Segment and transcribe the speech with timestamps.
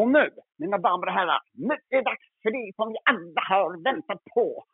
[0.00, 3.42] Och nu, mina damer och herrar, nu är det dags för det som vi alla
[3.52, 4.64] har väntat på.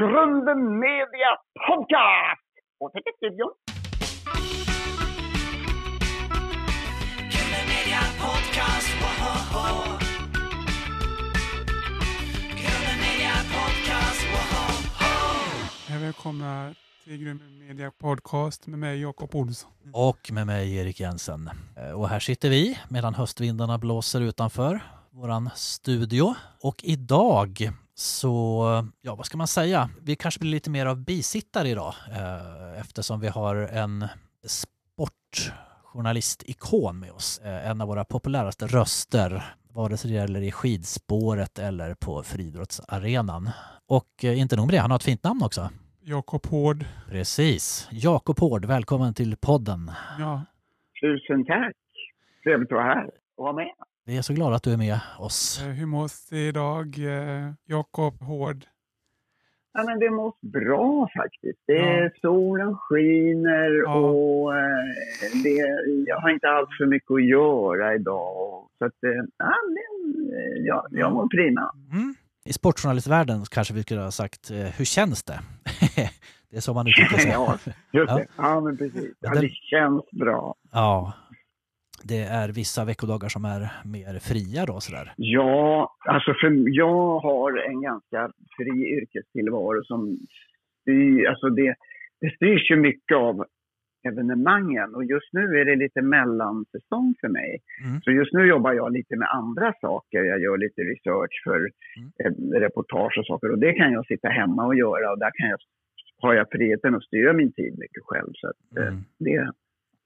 [0.00, 1.30] Grunden Media
[1.66, 2.50] Podcast!
[2.80, 3.52] Och till studion.
[7.32, 9.32] Grunden Media Podcast, woho!
[12.60, 14.64] Grunden Media Podcast, woho!
[15.88, 16.74] Hej, välkomna
[17.04, 19.70] till Grym Media Podcast med mig Jakob Olsson.
[19.92, 21.50] Och med mig Erik Jensen.
[21.76, 24.80] Eh, och här sitter vi medan höstvindarna blåser utanför
[25.10, 26.34] våran studio.
[26.60, 28.64] Och idag så,
[29.00, 33.20] ja vad ska man säga, vi kanske blir lite mer av bisittare idag eh, eftersom
[33.20, 34.08] vi har en
[34.46, 37.38] sportjournalistikon med oss.
[37.38, 43.50] Eh, En av våra populäraste röster, vare sig det gäller i skidspåret eller på friidrottsarenan.
[43.86, 45.70] Och eh, inte nog med det, han har ett fint namn också.
[46.04, 46.84] Jakob Hård.
[47.10, 47.88] Precis.
[47.92, 49.90] Jakob Hård, välkommen till podden.
[50.18, 50.42] Ja,
[51.00, 51.76] Tusen tack!
[52.44, 53.70] Trevligt att vara här och vara med.
[54.06, 55.62] Vi är så glada att du är med oss.
[55.62, 56.86] eh, hur mås det idag?
[56.98, 58.64] Eh, Jakob Hård.
[59.74, 61.58] Ja, men det mås bra faktiskt.
[61.66, 62.10] Det är Ja.
[62.22, 63.94] Solen skiner Ja.
[63.98, 65.56] och eh, det,
[66.06, 68.68] jag har inte alls för mycket att göra idag.
[68.78, 68.94] Så att,
[69.36, 70.30] ja, men,
[70.64, 71.74] ja, jag mår prima.
[71.92, 72.14] Mm.
[72.44, 75.40] I sportjournalistvärlden kanske vi skulle ha sagt, eh, hur känns det?
[76.50, 77.30] det är så man uttrycker sig.
[77.30, 77.58] Ja,
[77.92, 78.26] just det.
[78.36, 79.14] Ja, men precis.
[79.20, 80.54] Ja, det känns bra.
[80.72, 81.12] Ja,
[82.04, 85.12] det är vissa veckodagar som är mer fria då sådär.
[85.16, 90.18] Ja, alltså för jag har en ganska fri yrkestillvaro som
[91.28, 91.74] alltså det,
[92.20, 93.46] det styrs ju mycket av
[94.08, 97.58] evenemangen och just nu är det lite mellansäsong för mig.
[97.84, 98.00] Mm.
[98.02, 100.18] Så just nu jobbar jag lite med andra saker.
[100.24, 101.60] Jag gör lite research för
[102.24, 105.48] eh, reportage och saker och det kan jag sitta hemma och göra och där kan
[105.48, 105.58] jag,
[106.18, 108.32] har jag friheten att styra min tid mycket själv.
[108.34, 109.04] Så att, eh, Mm.
[109.18, 109.52] det,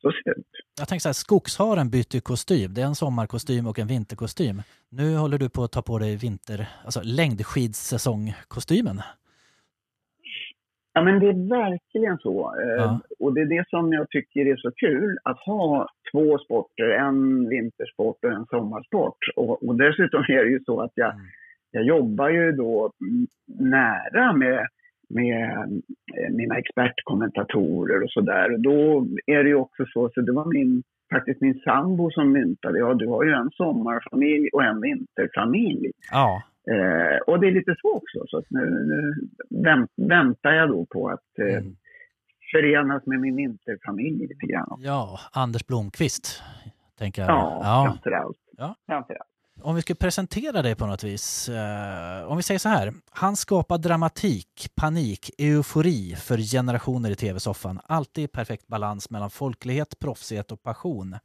[0.02, 0.46] så ser det ut.
[0.78, 2.74] Jag tänker så här, skogsharen byter kostym.
[2.74, 4.62] Det är en sommarkostym och en vinterkostym.
[4.88, 9.00] Nu håller du på att ta på dig vinter, alltså längdskidsäsongkostymen.
[10.96, 12.54] Ja, men det är verkligen så.
[12.62, 13.00] Eh, Ja.
[13.20, 17.48] Och det är det som jag tycker är så kul, att ha två sporter, en
[17.48, 19.18] vintersport och en sommarsport.
[19.36, 21.26] Och, och dessutom är det ju så att jag, Mm.
[21.70, 22.90] jag jobbar ju då
[23.58, 24.66] nära med,
[25.08, 25.50] med
[26.16, 28.52] eh, mina expertkommentatorer och sådär.
[28.52, 30.82] Och då är det ju också så, så det var min,
[31.14, 35.90] faktiskt min sambo som myntade, ja du har ju en sommarfamilj och en vinterfamilj.
[36.10, 39.28] Ja, Eh, och det är lite så också, så att nu, nu
[39.62, 41.76] vänt, väntar jag då på att eh, Mm.
[42.52, 44.78] förenas med min vinterfamilj lite grann.
[44.82, 46.42] ja Anders Blomqvist,
[46.98, 47.30] tänker jag.
[47.30, 47.84] Ja, ja.
[47.90, 48.38] framför allt.
[48.56, 48.74] Ja.
[49.62, 51.48] Om vi skulle presentera dig på något vis.
[51.48, 52.92] Eh, om vi säger så här.
[53.10, 57.80] Han skapar dramatik, panik, eufori för generationer i tv-soffan.
[57.86, 61.16] Alltid i perfekt balans mellan folklighet, proffsighet och passion.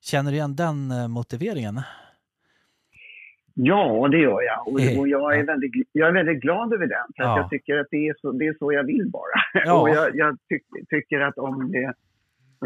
[0.00, 1.80] Känner du igen den eh, motiveringen?
[3.62, 4.68] Ja, det gör jag.
[4.68, 7.06] Och, Eh, och jag, är väldigt, jag är väldigt glad över den.
[7.16, 7.38] För att Ja.
[7.38, 9.40] jag tycker att det är så, det är så jag vill vara.
[9.64, 9.80] Ja.
[9.80, 11.92] och jag, jag tyck, tycker att om det,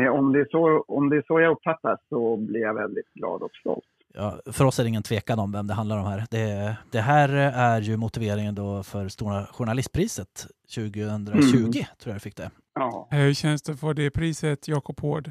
[0.03, 3.13] eh, om, det är så, om det är så jag uppfattas så blir jag väldigt
[3.15, 3.85] glad och stolt.
[4.17, 6.23] Ja, för oss är det ingen tvekan om vem det handlar om här.
[6.31, 11.73] Det, det här är ju motiveringen då för Stora Journalistpriset 2020, Mm.
[11.73, 12.51] tror jag du fick det.
[12.75, 13.09] Ja.
[13.11, 15.31] Hur känns det få det priset, Jakob Hård?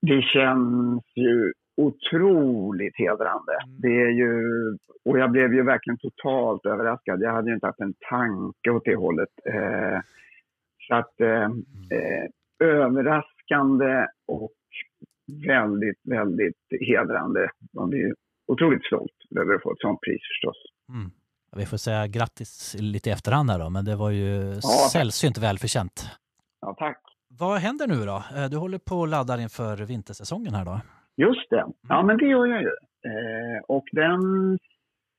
[0.00, 1.52] Det känns ju
[1.86, 3.52] otroligt hedrande.
[3.64, 3.80] Mm.
[3.80, 4.32] Det är ju,
[5.04, 7.22] och jag blev ju verkligen totalt överraskad.
[7.22, 9.28] Jag hade ju inte haft en tanke åt det hållet.
[9.54, 10.00] Eh,
[10.88, 11.44] så att eh,
[11.98, 12.26] eh,
[12.60, 14.52] överraskande och
[15.46, 17.50] väldigt, väldigt hedrande.
[17.74, 18.14] Man blir
[18.46, 20.56] otroligt stolt över att få ett sånt pris förstås.
[20.88, 21.10] Mm.
[21.56, 24.90] Vi får säga grattis lite i efterhand här då, men det var ju tack.
[24.92, 26.10] sällsynt välförtjänt.
[26.60, 27.00] Ja, tack.
[27.28, 28.24] Vad händer nu då?
[28.36, 30.80] Eh, Du håller på och laddar inför vintersäsongen här då.
[31.18, 31.64] Just det.
[31.88, 32.68] Ja, men det gör jag ju.
[33.10, 34.20] Eh, och den,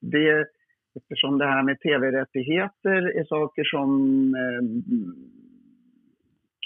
[0.02, 0.46] det,
[0.96, 3.90] eftersom det här med tv-rättigheter är saker som
[4.36, 4.64] eh,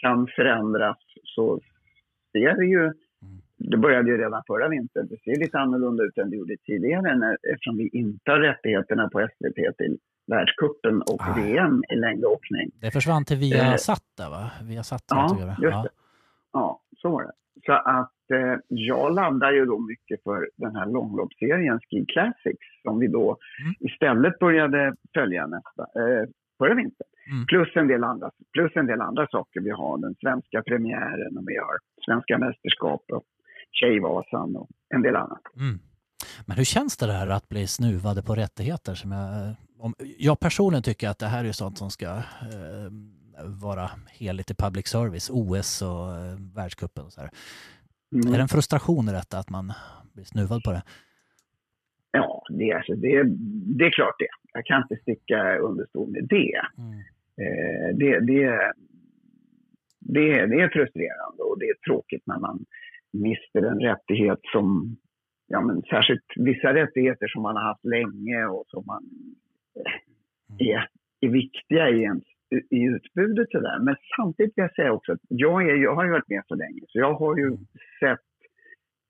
[0.01, 1.59] kan förändras så
[2.31, 2.91] ser det ju,
[3.57, 7.15] det började ju redan förra vintern, det ser lite annorlunda ut än det gjorde tidigare
[7.17, 9.97] när, eftersom vi inte har rättigheterna på SVT till
[10.27, 11.35] världscupen och Ah.
[11.37, 12.71] VM i längdåkning.
[12.81, 14.51] Det försvann till Viasat där va?
[14.63, 15.65] Viasat Ja, det.
[15.67, 15.89] just det.
[16.53, 17.31] Ja, så var det.
[17.65, 22.99] Så att eh, jag laddar ju då mycket för den här långloppsserien Ski Classics som
[22.99, 23.73] vi då Mm.
[23.79, 27.07] istället började följa nästa, eh, förra vintern.
[27.31, 27.45] Mm.
[27.45, 29.59] Plus, en del andra, plus en del andra saker.
[29.61, 33.23] Vi har den svenska premiären och vi har svenska mästerskap och
[33.71, 35.41] Tjejvasan och en del annat.
[35.57, 35.79] Mm.
[36.45, 38.95] Men hur känns det där att bli snuvade på rättigheter?
[38.95, 42.89] Som jag, om, jag personligen tycker att det här är sånt som ska eh,
[43.63, 47.29] vara heligt i public service, OS och eh, världscupen och så här.
[48.13, 48.33] Mm.
[48.33, 49.73] Är det en frustration i detta att man
[50.13, 50.83] blir snuvad på det?
[52.11, 53.23] Ja, det, är- alltså, det,
[53.77, 54.27] det är klart det.
[54.53, 56.61] Jag kan inte sticka under stol med det.
[56.77, 56.99] Mm.
[57.41, 58.73] Eh, det, det,
[59.99, 62.65] det, det är frustrerande och det är tråkigt när man
[63.13, 64.97] mister en rättighet som,
[65.47, 69.03] ja men särskilt vissa rättigheter som man har haft länge och som man
[69.75, 70.87] eh, är,
[71.19, 72.23] är viktiga i, ens,
[72.69, 73.79] i utbudet det.
[73.81, 76.55] Men samtidigt vill jag säga också att jag, är, jag har ju varit med så
[76.55, 77.57] länge så jag har ju
[77.99, 78.19] sett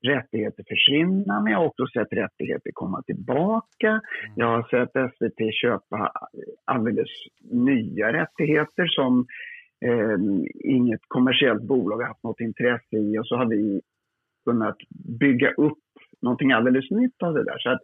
[0.03, 4.01] rättigheter försvinna men jag har också sett rättigheter komma tillbaka.
[4.35, 6.11] Jag har sett SVT köpa
[6.65, 7.09] alldeles
[7.51, 9.25] nya rättigheter som
[9.85, 10.17] eh,
[10.63, 13.81] inget kommersiellt bolag har haft något intresse i och så har vi
[14.45, 14.77] kunnat
[15.19, 15.83] bygga upp
[16.21, 17.57] någonting alldeles nytt av det där.
[17.59, 17.81] Så att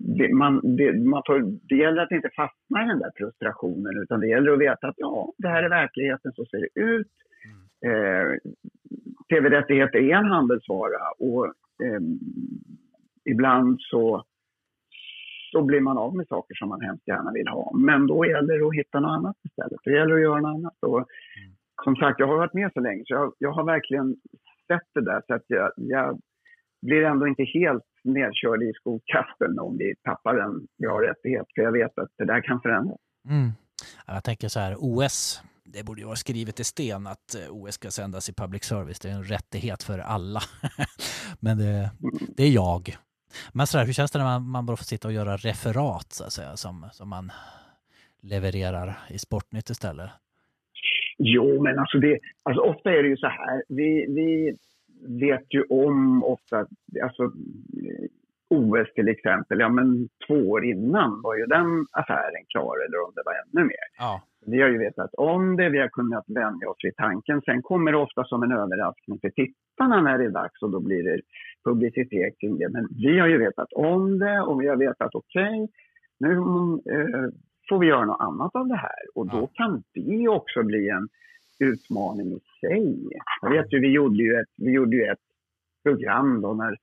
[0.00, 4.20] det, man, det, man får, det gäller att inte fastna i den där frustrationen utan
[4.20, 7.12] det gäller att veta att ja, det här är verkligheten, så ser det ut.
[7.86, 8.50] Eh,
[9.28, 11.46] Tv-rättigheter är en handelsvara och
[11.84, 12.00] eh,
[13.24, 14.24] ibland så,
[15.52, 17.72] så blir man av med saker som man hemskt gärna vill ha.
[17.76, 19.80] Men då gäller det att hitta något annat istället.
[19.84, 20.76] Det gäller att göra något annat.
[20.80, 21.06] Och,
[21.84, 24.16] som sagt, jag har varit med så länge så jag, jag har verkligen
[24.66, 25.22] sett det där.
[25.26, 26.20] Så att jag, jag
[26.82, 31.46] blir ändå inte helt nedkörd i skogskasten om vi tappar en bra rättighet.
[31.54, 32.98] För jag vet att det där kan förändras.
[33.28, 33.50] Mm.
[34.06, 37.56] Ja, Jag tänker så här, OS, det borde ju vara skrivet i sten att eh,
[37.56, 39.00] OS ska sändas i public service.
[39.00, 40.40] Det är en rättighet för alla.
[41.40, 41.90] Men det,
[42.36, 42.96] det är jag.
[43.52, 46.12] Men så här, hur känns det när man, man bara får sitta och göra referat
[46.12, 47.32] så att säga, som, som man
[48.22, 50.10] levererar i Sportnytt istället?
[51.18, 53.62] Jo, men alltså, det, alltså ofta är det ju så här.
[53.68, 54.56] Vi, vi
[55.08, 56.66] vet ju om ofta,
[57.02, 57.32] alltså
[58.50, 63.12] OS till exempel, ja men två år innan var ju den affären klar eller om
[63.14, 63.86] det var ännu mer.
[63.98, 64.22] Ja.
[64.46, 67.42] Vi har ju vetat om det, vi har kunnat vänja oss vid tanken.
[67.42, 70.80] Sen kommer det ofta som en överraskning för tittarna när det är dags och då
[70.80, 71.20] blir det
[71.64, 72.68] publicitet kring det.
[72.68, 75.68] Men vi har ju vetat om det och vi har vetat okej,
[76.18, 76.32] nu
[76.94, 77.28] eh,
[77.68, 79.02] får vi göra något annat av det här.
[79.14, 81.08] Och då kan det också bli en
[81.60, 83.08] utmaning i sig.
[83.42, 85.24] Jag vet ju, vi gjorde ju ett, vi gjorde ju ett
[85.84, 86.76] program då när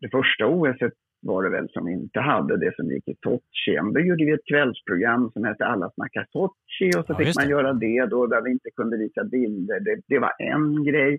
[0.00, 0.76] det första OS
[1.22, 3.92] var det väl som inte hade det som gick i Sochi.
[3.94, 7.44] Då gjorde vi ett kvällsprogram som hette Alla snackar Sochi och så Ja, fick man
[7.44, 7.50] det.
[7.50, 9.80] göra det då där vi inte kunde visa bilder.
[9.80, 11.18] Det, det var en grej.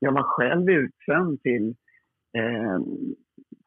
[0.00, 1.74] Jag var själv utsänd till
[2.38, 2.78] eh,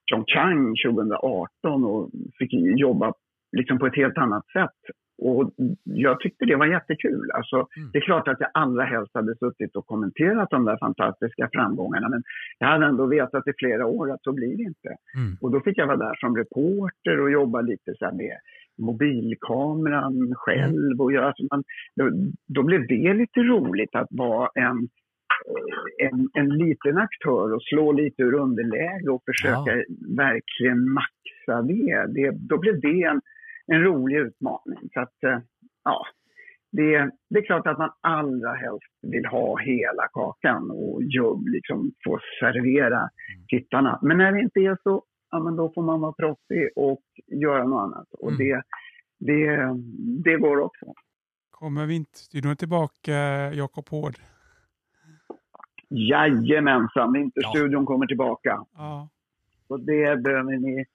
[0.09, 3.13] Pyeongchang 2018 och fick jobba
[3.57, 4.79] liksom på ett helt annat sätt.
[5.21, 5.51] Och
[5.83, 7.31] jag tyckte det var jättekul.
[7.33, 7.89] Alltså, Mm.
[7.91, 12.09] Det är klart att jag allra helst hade suttit och kommenterat de där fantastiska framgångarna
[12.09, 12.23] men
[12.59, 14.89] jag hade ändå vetat i flera år att så blir det inte.
[15.15, 15.37] Mm.
[15.41, 18.37] Och då fick jag vara där som reporter och jobba lite så med
[18.77, 21.01] mobilkameran själv.
[21.01, 21.63] Och göra, alltså man,
[21.95, 22.09] då,
[22.47, 24.77] då blev det lite roligt att vara en,
[25.47, 29.71] eh, en, en liten aktör och slå lite ur underläge och försöka
[30.17, 32.05] verkligen maxa det.
[32.15, 32.31] det.
[32.31, 33.21] Då blev det en,
[33.73, 34.89] en rolig utmaning.
[34.93, 35.39] Så att, eh,
[35.83, 36.05] ja,
[36.71, 41.91] det, det är klart att man allra helst vill ha hela kakan och jobb, liksom
[42.05, 43.09] få servera
[43.47, 43.99] tittarna.
[44.01, 47.63] Men när det inte är så, ja, men då får man vara proffsig och göra
[47.63, 48.07] något annat.
[48.13, 48.37] Och Mm.
[48.37, 48.63] det,
[49.19, 49.67] det,
[50.23, 50.85] det går också.
[51.51, 53.13] Kommer Vinterstudion tillbaka,
[53.53, 54.15] Jakob Hård?
[55.89, 58.65] Jajamensan, Vinterstudion kommer tillbaka.
[58.73, 59.09] Ja.
[59.67, 60.85] Så det behöver ni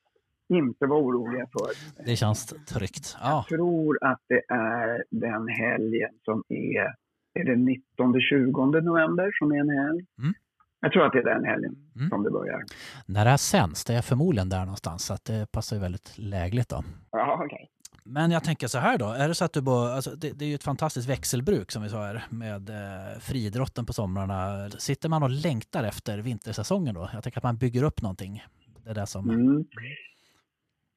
[0.48, 1.70] inte vara oroliga för.
[2.04, 3.16] Det känns tryggt.
[3.20, 6.94] Ja, Jag tror att det är den helgen som är,
[7.40, 10.04] är det 19-20 november som är en helg.
[10.18, 10.34] Mm.
[10.80, 12.08] Jag tror att det är den helgen Mm.
[12.08, 12.62] som det börjar.
[13.06, 16.68] när det här sänds, det är förmodligen där någonstans, så det passar ju väldigt lägligt
[16.68, 16.84] då.
[17.10, 17.68] Ja, okej.
[18.04, 20.44] Men jag tänker så här då, är det så att du bara, alltså det, det
[20.44, 24.70] är ju ett fantastiskt växelbruk som vi sa här med eh, friidrotten på somrarna.
[24.70, 27.10] Sitter man och längtar efter vintersäsongen då?
[27.12, 28.44] Jag tänker att man bygger upp någonting.
[28.84, 29.30] Det är det som...
[29.30, 29.64] Mm.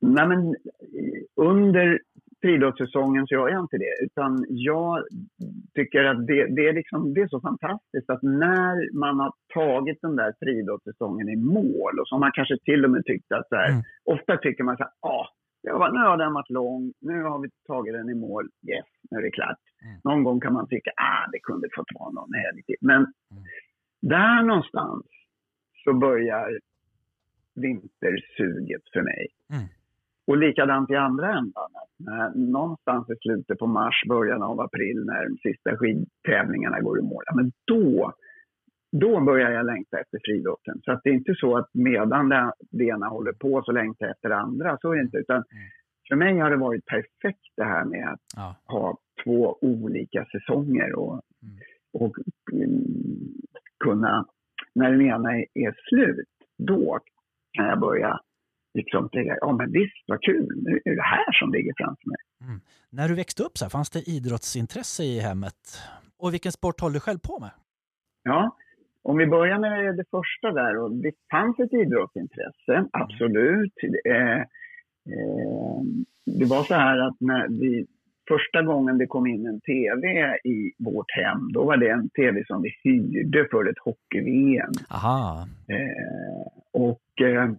[0.02, 2.00] Nej, men eh, under
[2.42, 4.06] friidrottssäsongen så gör jag inte det.
[4.06, 5.04] Utan jag
[5.74, 10.02] tycker att det, det, är liksom, det är så fantastiskt att när man har tagit
[10.02, 13.56] den där friidrottssäsongen i mål och som man kanske till och med tyckte att så
[13.56, 13.82] här, Mm.
[14.04, 15.28] ofta tycker man så här, ah,
[15.62, 19.18] ja, nu har den varit lång, nu har vi tagit den i mål, yes, nu
[19.18, 19.58] är det klart.
[19.86, 20.00] Mm.
[20.04, 22.76] Någon gång kan man tycka, ah, det kunde få ta någon helg till.
[22.82, 23.14] Men
[24.02, 25.06] där någonstans
[25.84, 26.60] så börjar
[27.56, 29.28] vintersuget för mig.
[29.54, 29.68] Mm.
[30.30, 31.70] Och likadant i andra ändan.
[32.00, 37.02] När, någonstans i slutet på mars, början av april när de sista skidtävlingarna går i
[37.02, 37.24] mål.
[37.36, 38.14] Men då,
[38.92, 40.82] då börjar jag längta efter friidrotten.
[40.86, 42.30] Så att det är inte så att medan
[42.72, 44.78] det, ena håller på så längtar jag efter det andra.
[44.82, 45.18] Så är det inte.
[45.18, 45.44] Utan
[46.10, 48.56] för mig har det varit perfekt det här med att Ja.
[48.66, 51.56] ha två olika säsonger och, Mm.
[51.94, 52.16] och
[52.54, 52.84] mm,
[53.84, 54.26] kunna
[54.76, 57.00] när den ena är, är slut, då
[57.54, 58.20] kan jag börja
[58.80, 59.10] liksom
[59.42, 62.22] ja men visst vad kul, nu är det här som ligger framför mig.
[62.92, 65.62] När du växte upp, så här, fanns det idrottsintresse i hemmet?
[66.18, 67.52] Och vilken sport håller du själv på med?
[68.24, 68.56] Ja,
[69.02, 73.74] om vi börjar med det första där, och det fanns ett idrottsintresse, absolut.
[74.06, 75.82] Eh, eh,
[76.26, 77.86] det var så här att när vi,
[78.28, 80.08] första gången det kom in en tv
[80.44, 84.72] i vårt hem, då var det en tv som vi hyrde för ett hockey-VM.
[84.90, 87.52] Aha, Eh, och eh,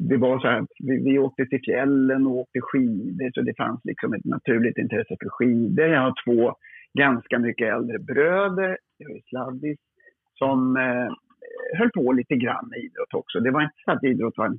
[0.00, 3.56] det var så här att vi, vi åkte till fjällen och åkte skidor, så det
[3.56, 5.86] fanns liksom ett naturligt intresse för skidor.
[5.86, 6.54] Jag har två
[6.98, 9.78] ganska mycket äldre bröder, jag är sladdis,
[10.34, 11.08] som eh,
[11.78, 13.40] höll på lite grann med idrott också.
[13.40, 14.58] Det var inte så att idrott var en...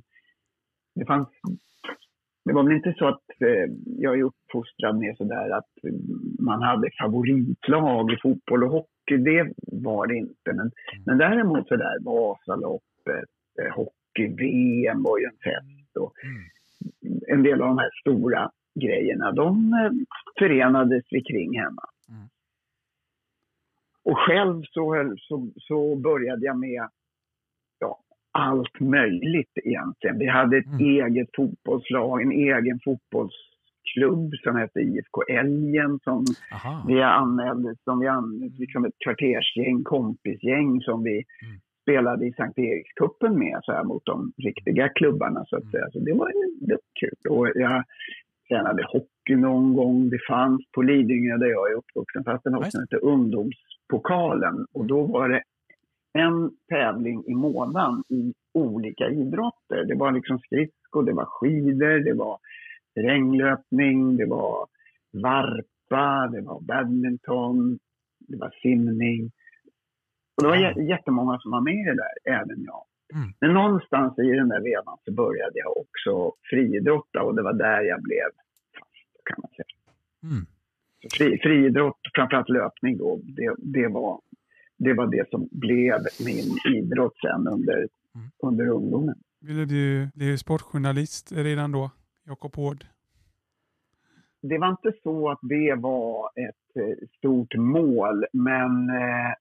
[0.94, 1.28] Det fanns...
[2.44, 5.72] Det var väl inte så att eh, jag är uppfostrad med sådär att
[6.38, 9.16] man hade favoritlag i fotboll och hockey.
[9.16, 10.52] Det var det inte.
[10.52, 10.70] Men,
[11.06, 13.30] men däremot sådär Vasaloppet,
[13.62, 13.74] eh,
[14.28, 15.96] hockey-VM var ju en fest.
[15.96, 16.12] Och
[17.28, 18.50] en del av de här stora
[18.80, 19.90] grejerna, de eh,
[20.38, 21.82] förenades vi kring hemma.
[22.08, 22.28] Mm.
[24.04, 26.88] Och själv så, höll- så, så började jag med
[27.78, 27.98] ja,
[28.32, 30.18] allt möjligt egentligen.
[30.18, 30.80] Vi hade ett Mm.
[30.80, 36.84] eget fotbollslag, en egen fotbollsklubb som hette IFK Älgen som aha.
[36.88, 41.60] vi anmälde, som vi anmälde liksom ett kvartersgäng, kompisgäng som vi Mm.
[41.90, 45.90] Spelade i Sankt Erikskuppen med så här, mot de riktiga klubbarna så att säga.
[45.92, 47.32] Så det var, det var kul.
[47.32, 47.84] Och jag
[48.48, 50.10] tränade hockey någon gång.
[50.10, 54.66] Det fanns på Lidingö där jag är uppvuxen, fast den också hette Ungdomspokalen.
[54.72, 55.42] Och då var det
[56.12, 59.84] en tävling i månaden i olika idrotter.
[59.84, 62.38] Det var liksom skridsko, det var skidor, det var
[62.94, 64.66] terränglöpning, det var
[65.12, 67.78] varpa, det var badminton,
[68.18, 69.30] det var simning.
[70.46, 72.84] Och det var jä- jättemånga som var med i det där, även jag.
[73.14, 73.32] Mm.
[73.40, 77.80] Men någonstans i den där vevan så började jag också friidrotta och det var där
[77.82, 78.24] jag blev
[78.78, 79.66] fast, kan man säga.
[80.22, 80.46] Mm.
[81.02, 84.20] Så fri, friidrott, framförallt löpning då, det, det, var,
[84.78, 88.30] det var det som blev min idrott sen under, Mm.
[88.42, 89.14] under ungdomen.
[89.40, 91.90] Ville du bli sportjournalist redan då,
[92.26, 92.84] Jakob Hård?
[94.42, 99.32] det var inte så att det var ett eh, stort mål, men eh,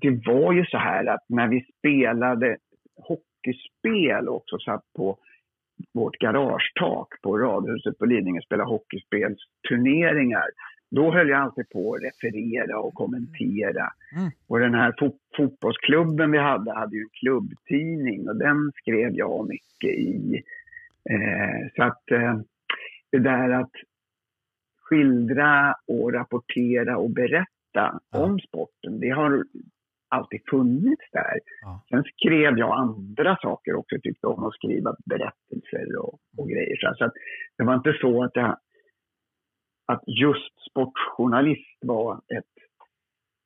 [0.00, 2.56] det var ju så här att när vi spelade
[2.96, 5.18] hockeyspel också, satt på
[5.92, 10.46] vårt garagetak på Radhuset på Lidingö och spelade hockeyspelsturneringar.
[10.90, 13.92] Då höll jag alltid på att referera och kommentera.
[14.16, 14.30] Mm.
[14.48, 19.48] Och den här fo- fotbollsklubben vi hade, hade ju en klubbtidning och den skrev jag
[19.48, 20.42] mycket i.
[21.10, 22.40] Eh, så att eh,
[23.12, 23.72] det där att
[24.78, 28.00] skildra och rapportera och berätta Ja.
[28.10, 29.44] om sporten, det har
[30.08, 31.38] alltid funnits där.
[31.62, 31.84] Ja.
[31.88, 36.76] Sen skrev jag andra saker också, tyckte om att skriva berättelser och, och grejer.
[36.76, 37.10] Så, så
[37.58, 38.58] det var inte så att, jag,
[39.86, 42.54] att just sportjournalist var ett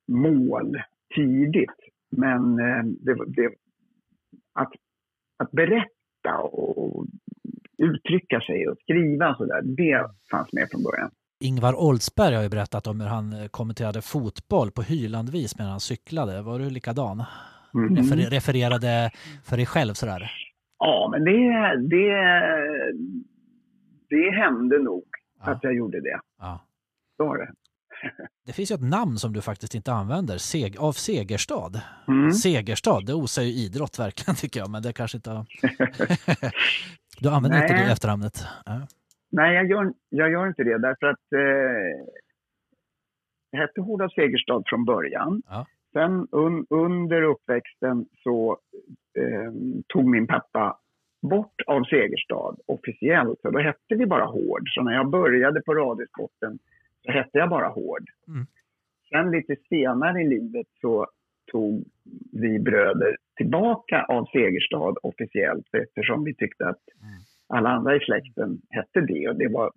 [0.07, 0.81] mål
[1.15, 1.79] tidigt.
[2.11, 3.55] Men eh, det, det,
[4.53, 4.71] att,
[5.37, 7.05] att berätta och
[7.77, 11.11] uttrycka sig och skriva och sådär, det fanns med från början.
[11.39, 15.79] Ingvar Oldsberg har ju berättat om hur han eh, kommenterade fotboll på hylandvis medan han
[15.79, 16.41] cyklade.
[16.41, 17.23] Var du likadan?
[17.73, 17.95] Mhm.
[17.97, 19.11] Refer- refererade
[19.43, 20.31] för dig själv sådär?
[20.79, 21.31] Ja, men det,
[21.89, 22.13] det,
[24.09, 25.03] det hände nog
[25.45, 25.51] Ja.
[25.51, 26.19] att jag gjorde det.
[26.39, 26.65] Ja.
[27.17, 27.51] Så var det.
[28.45, 31.81] Det finns ju ett namn som du faktiskt inte använder, Seg av Segerstad.
[32.07, 32.31] Mm.
[32.31, 35.29] Segerstad, det osar ju idrott verkligen tycker jag, men det kanske inte
[37.19, 37.85] du använder inte Nej.
[37.85, 38.45] det efternamnet?
[38.65, 38.81] Ja.
[39.29, 42.05] Nej, jag gör, jag gör inte det därför att eh,
[43.51, 45.41] jag hette Horda Segerstad från början.
[45.49, 45.65] Ja.
[45.93, 48.57] Sen un, under uppväxten så
[49.19, 49.51] eh,
[49.87, 50.79] tog min pappa
[51.21, 53.41] bort av Segerstad officiellt.
[53.41, 54.69] Så då hette vi bara Hård.
[54.69, 56.59] Så när jag började på Radiosporten
[57.05, 58.09] så hette jag bara Hård.
[58.27, 58.45] Mm.
[59.09, 61.07] Sen lite senare i livet så
[61.51, 61.83] tog
[62.31, 67.19] vi bröder tillbaka av Segerstad officiellt eftersom vi tyckte att Mm
[67.49, 69.71] alla andra i släkten hette det och det var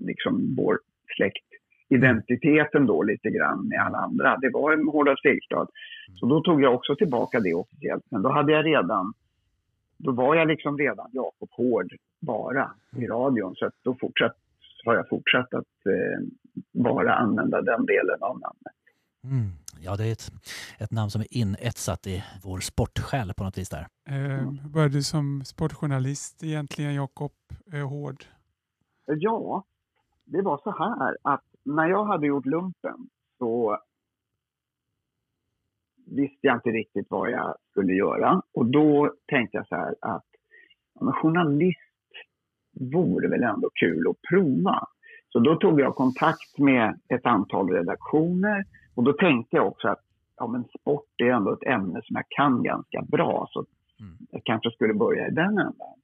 [0.00, 0.78] liksom vår
[1.16, 4.36] släktidentiteten då lite grann med alla andra.
[4.36, 5.66] Det var en Hårda Segerstad.
[6.14, 8.04] Så då tog jag också tillbaka det officiellt.
[8.10, 9.12] Men då hade jag redan,
[9.96, 13.54] då var jag liksom redan Jakob Hård bara i radion.
[13.56, 14.36] Så att då fortsatt,
[14.84, 16.26] har jag fortsatt att eh,
[16.72, 18.78] bara använda den delen av namnet.
[19.24, 19.50] Mm.
[19.80, 20.32] Ja, det är ett,
[20.78, 23.86] ett namn som är inetsat i vår sportsjäl på något vis där.
[24.08, 27.32] Eh, började du som sportjournalist egentligen, Jakob
[27.72, 28.24] eh, Hård?
[29.06, 29.64] Ja,
[30.24, 33.08] det var så här att när jag hade gjort lumpen
[33.38, 33.78] så
[36.06, 38.42] visste jag inte riktigt vad jag skulle göra.
[38.52, 40.26] Och då tänkte jag så här att
[40.94, 41.78] ja, men journalist
[42.80, 44.88] vore väl ändå kul att prova.
[45.28, 48.64] Så då tog jag kontakt med ett antal redaktioner
[48.98, 50.00] och då tänkte jag också att
[50.36, 53.46] ja, men sport är ändå ett ämne som jag kan ganska bra.
[53.50, 53.64] Så
[54.00, 54.16] Mm.
[54.30, 55.94] jag kanske skulle börja i den ändan.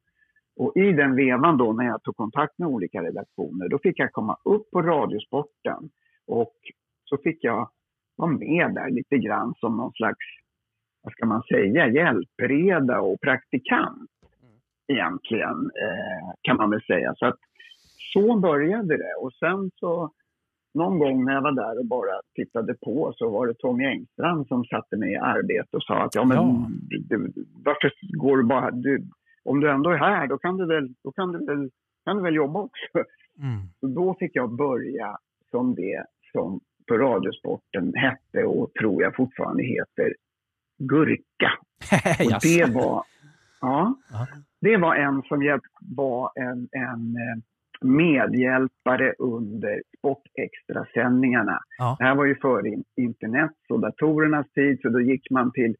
[0.56, 4.12] Och i den vevan då när jag tog kontakt med olika redaktioner, då fick jag
[4.12, 5.90] komma upp på Radiosporten
[6.26, 6.54] och
[7.04, 7.70] så fick jag
[8.16, 10.26] vara med där lite grann som någon slags,
[11.02, 14.10] vad ska man säga, hjälpreda och praktikant
[14.88, 17.14] egentligen, eh, kan man väl säga.
[17.16, 17.38] Så att
[18.12, 20.10] så började det och sen så
[20.74, 24.46] någon gång när jag var där och bara tittade på så var det Tommy Engstrand
[24.46, 26.66] som satte mig i arbete och sa att ja men Ja.
[26.88, 27.32] Du, du,
[27.64, 29.08] varför går du bara, du,
[29.44, 31.70] om du ändå är här då kan du väl, då kan du väl,
[32.04, 33.10] kan du väl jobba också.
[33.38, 33.60] Mm.
[33.80, 35.18] Så då fick jag börja
[35.50, 40.14] som det som på Radiosporten hette och tror jag fortfarande heter
[40.78, 41.50] Gurka.
[42.24, 43.04] Och det var,
[43.60, 43.94] ja,
[44.60, 47.42] det var en som hjälp, var en, en eh,
[47.84, 51.58] medhjälpare under Sportextra-sändningarna.
[51.78, 51.96] Ja.
[51.98, 55.74] Det här var ju före in- internet och datorernas tid, så då gick man till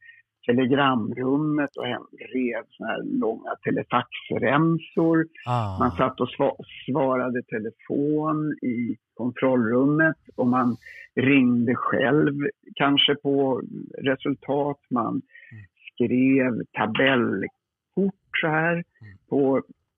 [0.47, 5.27] telegramrummet och hem- rev såna här långa telefaxremsor.
[5.47, 5.79] Ah.
[5.79, 6.57] Man satt och sva-
[6.87, 10.77] svarade telefon i kontrollrummet och man
[11.15, 12.35] ringde själv
[12.75, 13.63] kanske på
[13.99, 14.79] resultat.
[14.91, 15.23] Man
[15.93, 18.85] skrev tabellkort så här
[19.29, 19.57] på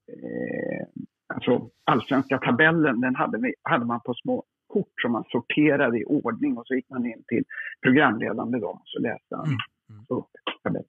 [0.09, 0.87] eh,
[1.27, 3.01] alltså allsvenska tabellen.
[3.01, 6.75] Den hade, vi, hade man på små kort som man sorterade i ordning och så
[6.75, 7.45] gick man in till
[7.83, 9.47] programledaren med dem och så läste han
[9.91, 10.05] Mm.
[10.09, 10.31] Upp
[10.63, 10.89] tabellen.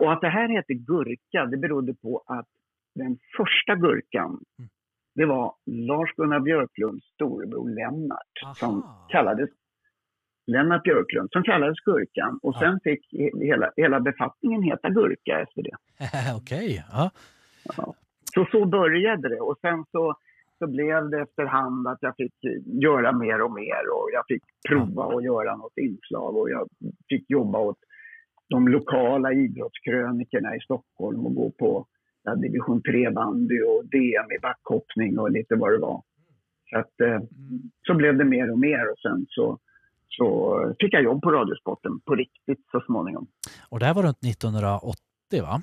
[0.00, 2.46] Och att det här heter gurka, det berodde på att
[2.94, 4.70] den första gurkan, Mm.
[5.14, 9.06] det var Lars-Gunnar Björklunds storebror Lennart som Aha.
[9.10, 9.50] kallades
[10.46, 12.38] Lennart Björklund, som kallades Gurkan.
[12.42, 12.60] Och Ja.
[12.60, 15.76] sen fick he- hela, hela befattningen heta Gurka efter det.
[16.36, 16.84] Okej.
[16.92, 17.10] Ja.
[18.34, 20.14] Så så började det och sen så,
[20.58, 25.16] så blev det efterhand att jag fick göra mer och mer och jag fick prova
[25.16, 26.68] att göra något inslag och jag
[27.08, 27.78] fick jobba åt
[28.48, 31.86] de lokala idrottskrönikerna i Stockholm och gå på
[32.24, 36.02] ja, division 3-bandy och DM i backhoppning och lite vad det var.
[36.70, 37.20] Så, att, eh,
[37.86, 39.58] så blev det mer och mer och sen så,
[40.08, 43.26] så fick jag jobb på Radiosporten på riktigt så småningom.
[43.68, 44.98] Och det här var runt 1980
[45.42, 45.62] va?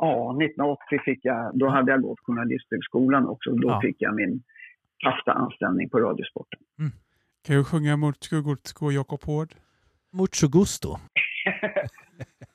[0.00, 3.50] Ja, 1980 fick jag, då hade jag gått Journalisthögskolan också.
[3.50, 3.80] Då Ja.
[3.80, 4.42] fick jag min
[5.04, 6.60] fasta anställning på Radiosporten.
[7.46, 9.48] Kan du sjunga mot Skugotsko Jakob Hård?
[10.12, 10.88] Mucho gusto.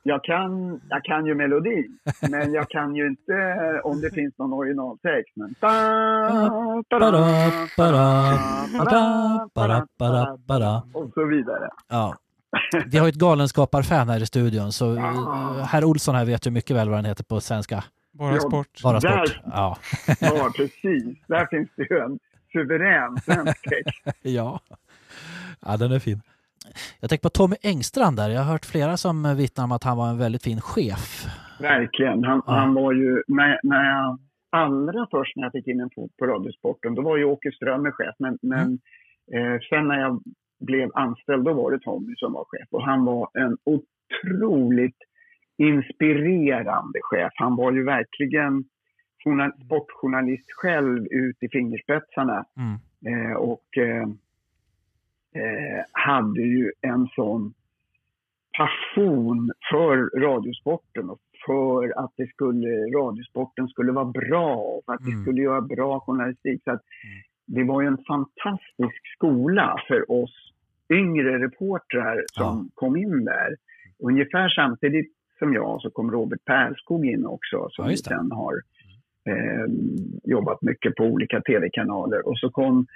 [0.04, 1.98] Jag kan, jag kan ju melodin,
[2.32, 5.36] men jag kan ju inte eh, om det finns någon originaltext.
[5.36, 5.56] Men...
[5.62, 7.12] Bara, bara,
[7.78, 10.82] bara, bara, bara, bara.
[10.94, 11.70] Och så vidare.
[11.90, 12.16] Ja.
[12.92, 16.52] Vi har ju ett galenskaparfan här i studion så eh, herr Olsson här vet ju
[16.52, 17.84] mycket väl vad den heter på svenska.
[18.14, 18.82] Bara Ja, sport.
[18.84, 19.42] Bara Där- sport.
[19.46, 19.78] Ja.
[20.22, 21.18] Ja, precis.
[21.28, 22.20] Där finns det ju en
[22.52, 24.18] suverän svensk text.
[24.22, 24.60] ja.
[25.66, 26.22] Ja, den är fin.
[27.00, 28.30] Jag tänker på Tommy Engstrand där.
[28.30, 31.26] Jag har hört flera som vittnar om att han var en väldigt fin chef.
[31.60, 32.24] Verkligen.
[32.24, 32.54] Han, Ja.
[32.54, 34.20] han var ju, när, när jag,
[34.52, 37.92] allra först när jag fick in en fot på Radiosporten, då var ju Åke Strömmer
[37.92, 38.16] chef.
[38.20, 38.80] Men, men
[39.34, 40.22] eh, sen när jag
[40.60, 42.68] blev anställd, då var det Tommy som var chef.
[42.72, 44.98] Och han var en otroligt
[45.58, 47.32] inspirerande chef.
[47.36, 48.64] Han var ju verkligen
[49.24, 52.46] journal, sportjournalist själv ut i fingerspetsarna.
[52.58, 52.78] Mm.
[53.30, 54.08] Eh, och eh,
[55.36, 57.54] eh, hade ju en sån
[58.58, 65.02] passion för radiosporten och för att det skulle, radiosporten skulle vara bra och för att
[65.06, 65.24] vi Mm.
[65.24, 66.62] skulle göra bra journalistik.
[66.64, 66.82] Så att
[67.46, 70.52] det var ju en fantastisk skola för oss
[70.90, 73.56] yngre reportrar som kom in där.
[74.00, 78.54] Ungefär samtidigt som jag så kom Robert Pärlskog in också som Ja, sen har
[79.30, 79.66] eh,
[80.24, 82.28] jobbat mycket på olika tv-kanaler.
[82.28, 82.88] Och så kom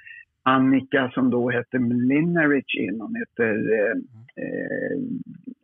[0.43, 3.01] Annika som då hette Mlinarich in.
[3.01, 3.95] Hon heter eh,
[4.43, 4.99] eh,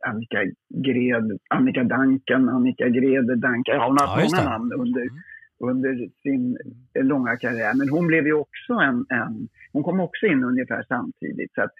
[0.08, 3.74] Annika Gred, Annika Duncan, Annika Grede Duncan.
[3.76, 5.16] Ja, hon har Ja, just många namn under, Mm.
[5.58, 6.58] Under sin
[6.94, 7.74] eh, långa karriär.
[7.74, 11.54] Men hon blev ju också en, en hon kom också in ungefär samtidigt.
[11.54, 11.70] Så att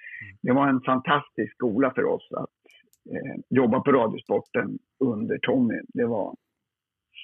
[0.43, 2.51] det var en fantastisk skola för oss att
[3.15, 5.81] eh, jobba på Radiosporten under Tommy.
[5.95, 6.35] Det var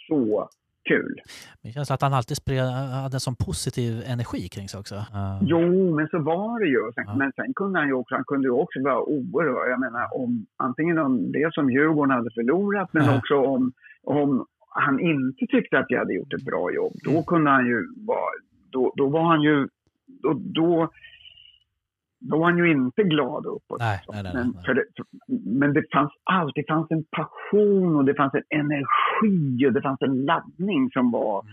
[0.08, 0.48] så
[0.88, 1.20] kul.
[1.62, 2.64] Det känns att han alltid spred,
[3.02, 4.94] hade en sån positiv energi kring sig också.
[4.94, 6.92] Eh, Jo, men så var det ju.
[6.94, 7.16] Sen, Ja.
[7.16, 10.46] Men sen kunde han ju också, han kunde ju också vara oerhört, jag menar om
[10.56, 13.18] antingen om det som Djurgården hade förlorat men Ja.
[13.18, 16.92] också om, om han inte tyckte att jag hade gjort ett bra jobb.
[17.04, 17.24] Då Mm.
[17.24, 18.30] kunde han ju vara,
[18.70, 19.68] då, då var han ju,
[20.06, 20.90] då, då
[22.24, 23.78] då var han ju inte glad uppåt.
[23.78, 24.32] Nej, nej, nej,
[24.66, 24.84] men, det,
[25.50, 30.02] men det fanns alltid fanns en passion och det fanns en energi och det fanns
[30.02, 31.44] en laddning som var,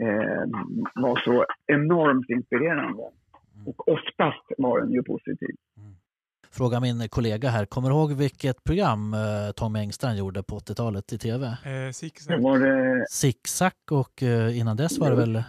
[0.00, 0.20] Mm.
[0.20, 0.48] eh,
[0.94, 3.02] var så enormt inspirerande.
[3.02, 3.66] Mm.
[3.66, 5.56] Och oftast var den ju positiv.
[6.50, 9.20] Fråga min kollega här, kommer du ihåg vilket program eh,
[9.56, 11.46] Tommy Engstrand gjorde på 80-talet i tv?
[11.46, 12.40] Eh, Det zigzag.
[12.40, 13.04] var det...
[13.10, 15.42] Zigzag och eh, innan dess var det väl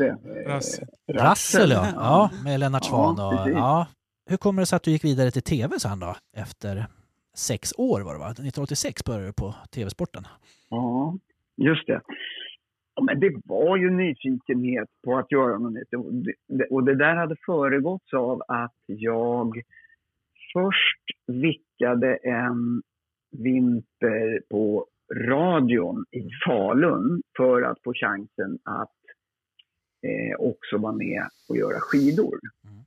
[0.45, 0.87] Rassel.
[1.13, 1.87] Rassel ja.
[1.95, 3.19] ja, med Lennart Ja, Swahn.
[3.27, 3.53] Och, precis.
[3.57, 3.87] ja.
[4.29, 6.15] Hur kommer det sig att du gick vidare till tv sen då?
[6.37, 6.85] Efter
[7.35, 8.25] sex år var det va?
[8.29, 10.23] 1986 började du på tv-sporten.
[10.69, 11.17] Ja,
[11.57, 12.01] just det.
[12.95, 15.93] Ja, men det var ju nyfikenhet på att göra något nytt.
[15.93, 16.13] Och
[16.57, 19.61] det, och det där hade föregåtts av att jag
[20.57, 22.81] först vickade en
[23.31, 28.97] vinter på radion i Falun för att få chansen att
[30.01, 32.39] eh, också vara med och göra skidor.
[32.63, 32.77] Mm.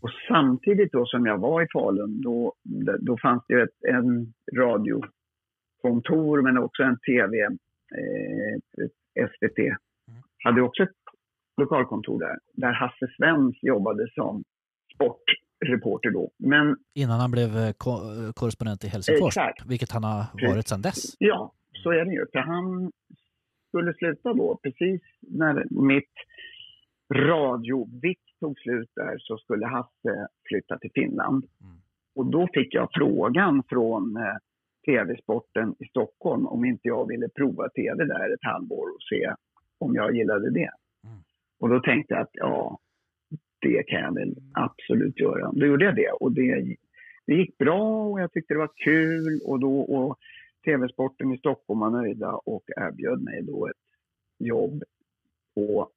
[0.00, 2.54] Och samtidigt då som jag var i Falun, då,
[3.00, 8.58] då fanns det ett en radiokontor men också en tv, eh,
[9.28, 9.58] SVT,
[10.44, 10.90] hade också ett
[11.56, 14.44] lokalkontor där, där Hasse Svens jobbade som
[15.60, 16.30] sportreporter då.
[16.38, 17.90] Men Innan han blev eh, ko-
[18.26, 19.66] eh, korrespondent i Helsingfors, Exakt.
[19.66, 21.14] vilket han har varit sedan dess.
[21.18, 22.26] ja, så är det ju.
[22.32, 22.92] För han
[23.68, 26.12] skulle sluta då, precis när mitt
[27.14, 31.44] radiovick tog slut där så skulle Hasse flytta till Finland.
[31.60, 31.76] Mm.
[32.14, 34.36] Och då fick jag frågan från eh,
[34.86, 39.34] tv-sporten i Stockholm om inte jag ville prova tv där ett halvår och se
[39.78, 40.70] om jag gillade det.
[41.04, 41.18] Mm.
[41.60, 42.78] Och då tänkte jag att ja,
[43.60, 45.52] det kan jag väl absolut göra.
[45.52, 46.76] Då gjorde jag det och det,
[47.26, 50.18] det gick bra och jag tyckte det var kul och då och
[50.64, 53.76] tv-sporten i Stockholm var nöjda och erbjöd mig då ett
[54.38, 54.82] jobb
[55.54, 55.90] på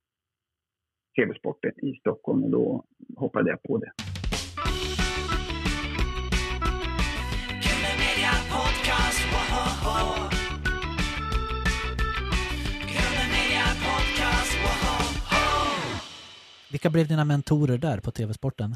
[1.16, 4.13] tv-sporten i Stockholm och då hoppade jag på det.
[16.74, 18.76] Vilka blev dina mentorer där på tv-sporten?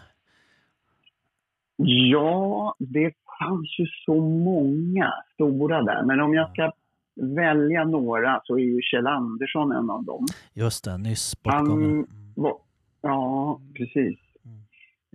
[2.12, 6.04] Ja, det fanns ju så många stora där.
[6.04, 6.72] Men om jag ska
[7.16, 10.26] välja några så är ju Kjell Andersson en av dem.
[10.54, 11.92] Just det, nyss bortgången.
[11.92, 12.06] Mm.
[12.36, 12.58] var,
[13.02, 14.20] ja, precis.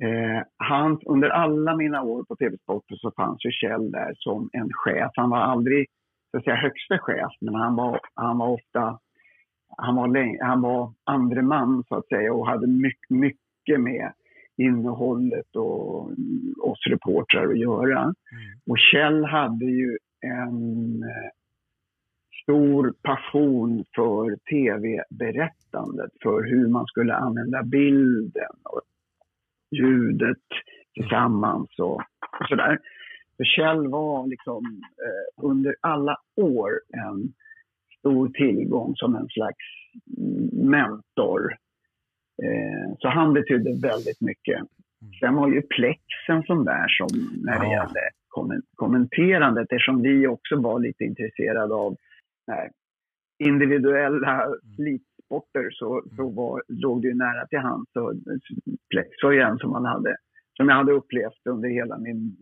[0.03, 4.71] Eh, han, under alla mina år på TV-sporten så fanns ju Kjell där som en
[4.73, 5.11] chef.
[5.14, 5.87] Han var aldrig
[6.31, 8.99] så att säga, högsta chef, men han var, han var ofta
[9.76, 14.12] han var, länge, han var andre man så att säga och hade mycket, mycket med
[14.56, 16.11] innehållet och
[16.62, 18.00] oss reportrar att göra.
[18.00, 18.14] Mm.
[18.66, 21.30] Och Kjell hade ju en eh,
[22.42, 28.80] stor passion för tv-berättandet, för hur man skulle använda bilden och
[29.70, 30.46] ljudet
[30.94, 31.94] tillsammans och,
[32.40, 32.78] och sådär.
[33.37, 37.32] För Kjell var liksom eh, under alla år en
[38.02, 39.64] stor tillgång som en slags
[40.18, 41.52] mm, mentor.
[42.42, 44.60] Eh, så han betydde väldigt mycket.
[45.20, 47.08] Sen var ju Plex en sån där som
[47.44, 47.72] när det Ja.
[47.72, 51.96] gällde kommen- kommenterandet eftersom vi också var lite intresserade av
[53.38, 57.90] individuella slitsporter så, så var, låg det ju nära till hands.
[58.90, 60.16] Plex var ju en som man hade,
[60.56, 62.36] som jag hade upplevt under hela min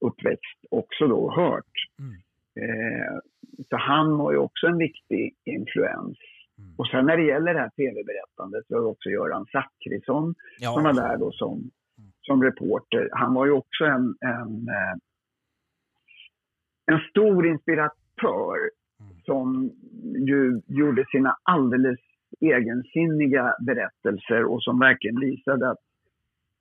[0.00, 1.76] uppväxt också då hört.
[1.98, 2.14] Mm.
[2.56, 3.18] Eh,
[3.68, 6.18] så han var ju också en viktig influens.
[6.58, 6.74] Mm.
[6.76, 10.94] Och sen när det gäller det här tv-berättandet så det också Göran Zachrisson som var
[10.94, 11.70] Ja, där då som,
[12.20, 13.08] som reporter.
[13.12, 14.96] Han var ju också en, en, eh,
[16.86, 19.20] en stor inspiratör Mm.
[19.24, 19.70] som
[20.28, 21.98] ju gjorde sina alldeles
[22.40, 25.78] egensinniga berättelser och som verkligen visade att,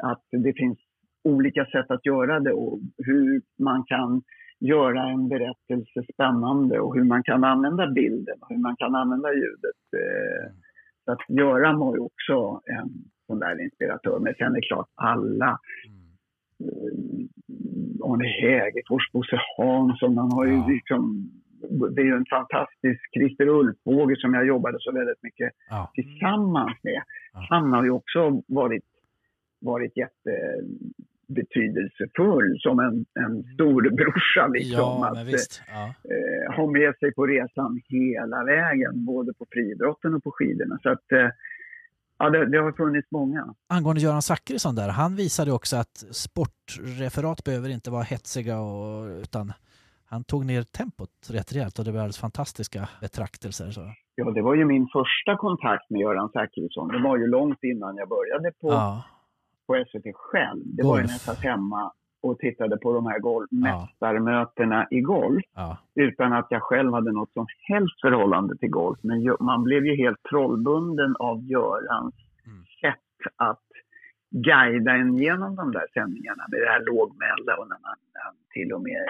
[0.04, 0.80] att det finns
[1.24, 4.22] olika sätt att göra det och hur man kan
[4.60, 9.34] göra en berättelse spännande och hur man kan använda bilden och hur man kan använda
[9.34, 9.80] ljudet.
[9.98, 10.52] Eh,
[11.06, 12.90] Så att Göran var ju också en
[13.28, 14.20] sån där inspiratör.
[14.20, 16.00] Men sen är det klart alla Mm.
[16.70, 20.68] eh, Arne Hägerfors, Bosse Hansson, han har ju Ja.
[20.68, 21.30] liksom
[21.96, 25.92] det är ju en fantastisk Christer Ulfbåge som jag jobbade så väldigt mycket ja.
[25.94, 27.02] tillsammans med.
[27.50, 28.84] Han har ju också varit,
[29.62, 29.94] varit
[31.30, 34.48] jättebetydelsefull som en, en storebrorsa.
[34.48, 35.62] Liksom, ja att.
[35.68, 35.84] Ja.
[35.86, 40.80] eh, ha med sig på resan hela vägen, både på friidrotten och på skidorna.
[40.84, 41.30] Så att, eh,
[42.20, 43.54] ja, det, det har funnits många.
[43.70, 49.54] Angående Göran Zachrisson där, han visade också att sportreferat behöver inte vara hetsiga och, utan
[50.06, 53.72] han tog ner tempot rätt rejält och det var alldeles fantastiska betraktelser.
[53.72, 53.82] Så.
[54.16, 56.88] Ja, det var ju min första kontakt med Göran Zachrisson.
[56.88, 59.04] Det var ju långt innan jag började på, Ja,
[59.70, 60.62] på SVT själv.
[60.66, 61.22] Det var ju när jag Golf.
[61.22, 63.58] satt hemma och tittade på de här golf, Ja.
[63.60, 65.44] mästarmötena i golf.
[65.56, 65.78] Ja.
[65.96, 69.00] utan att jag själv hade något som helst förhållande till golf.
[69.04, 72.64] Men man blev ju helt trollbunden av Görans Mm.
[72.82, 73.64] sätt att
[74.32, 77.96] guida en genom de där sändningarna med det här lågmälda och när man
[78.54, 79.02] till och med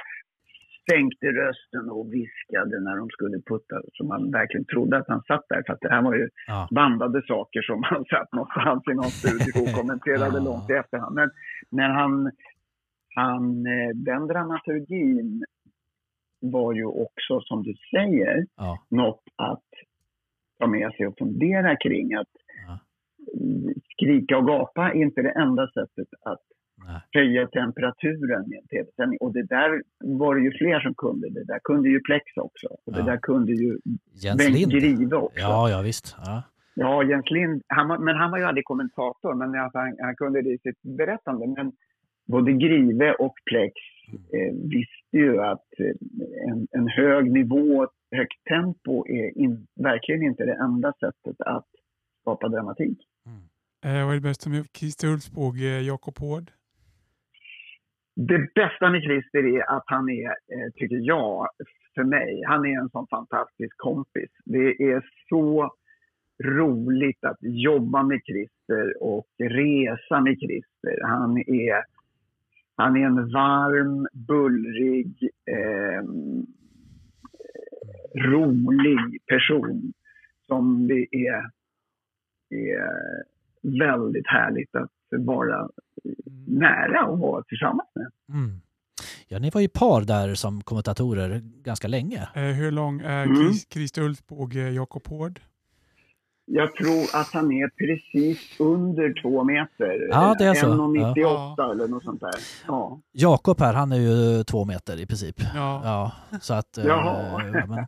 [0.89, 5.45] sänkte rösten och viskade när de skulle putta så man verkligen trodde att han satt
[5.49, 5.63] där.
[5.65, 6.67] För att det här var ju Ja.
[6.71, 10.43] bandade saker som han satt någonstans i någon studio och kommenterade Ja.
[10.43, 11.15] långt i efterhand.
[11.15, 11.30] Men,
[11.71, 12.32] men han,
[13.15, 15.43] han, eh, den dramaturgin
[16.41, 18.86] var ju också, som du säger, Ja.
[18.89, 19.69] något att
[20.60, 22.13] ta med sig och fundera kring.
[22.13, 22.28] Att
[22.67, 22.80] Ja.
[23.93, 26.41] skrika och gapa är inte det enda sättet att.
[27.12, 29.18] Höja temperaturen med en tv-sändning.
[29.22, 31.30] Och det där var det ju fler som kunde.
[31.30, 32.68] Det där kunde ju Plex också.
[32.86, 33.06] Och det Ja.
[33.06, 33.78] där kunde ju
[34.24, 34.72] Jens Bengt Lind.
[34.72, 35.39] Grive också.
[35.39, 36.15] Ja, ja visst.
[36.26, 36.44] Ja.
[36.74, 40.15] Ja, Jens Lind, han var, men han var ju aldrig kommentator, men alltså han, han
[40.15, 41.48] kunde det i sitt berättande.
[41.48, 41.72] Men
[42.28, 43.74] både Grive och Plex
[44.34, 50.46] eh, visste ju att eh, en, en hög nivå, högt tempo är in, verkligen inte
[50.46, 51.68] det enda sättet att
[52.22, 53.00] skapa dramatik.
[53.86, 56.52] Eh, vad är det bästa med Christer Ulfsbåge, Jakob Hård?
[58.27, 61.47] Det bästa med Christer är att han är, eh, tycker jag,
[61.95, 64.29] för mig, han är en sån fantastisk kompis.
[64.45, 65.73] Det är så
[66.43, 71.01] roligt att jobba med Christer och resa med Christer.
[71.03, 71.84] Han är,
[72.75, 76.03] han är en varm, bullrig, eh,
[78.15, 79.93] rolig person
[80.47, 81.49] som det är,
[82.49, 83.23] är
[83.62, 84.89] väldigt härligt att
[85.26, 85.69] vara
[86.48, 88.12] nära och vara tillsammans med.
[88.38, 88.62] Mm.
[89.28, 92.30] Ja, ni var ju par där som kommentatorer ganska länge.
[92.36, 93.38] Eh, hur lång är Mm.
[93.38, 95.39] Chris- Christer Ulfsbåge, Jakob Hård?
[96.52, 100.08] Jag tror att han är precis under två meter.
[100.12, 100.67] Ja, det är så.
[100.67, 102.34] 1,98 eller något sånt där.
[102.67, 103.02] Ja.
[103.12, 105.36] Jakob här, han är ju två meter i princip.
[105.56, 105.82] Ja.
[105.84, 106.78] Ja, så att...
[106.78, 107.43] eh, Jaha.
[107.54, 107.86] ja, men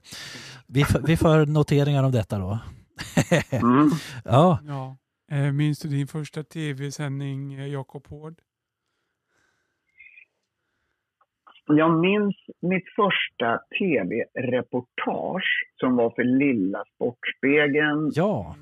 [0.67, 2.59] vi, vi får noteringar om detta då.
[3.51, 3.89] Mm.
[4.25, 4.97] Ja, ja.
[5.31, 8.35] Eh, minns du din första tv-sändning, eh, Jakob Hård?
[11.67, 18.11] Jag minns mitt första tv-reportage som var för Lilla Sportspegeln.
[18.15, 18.55] ja.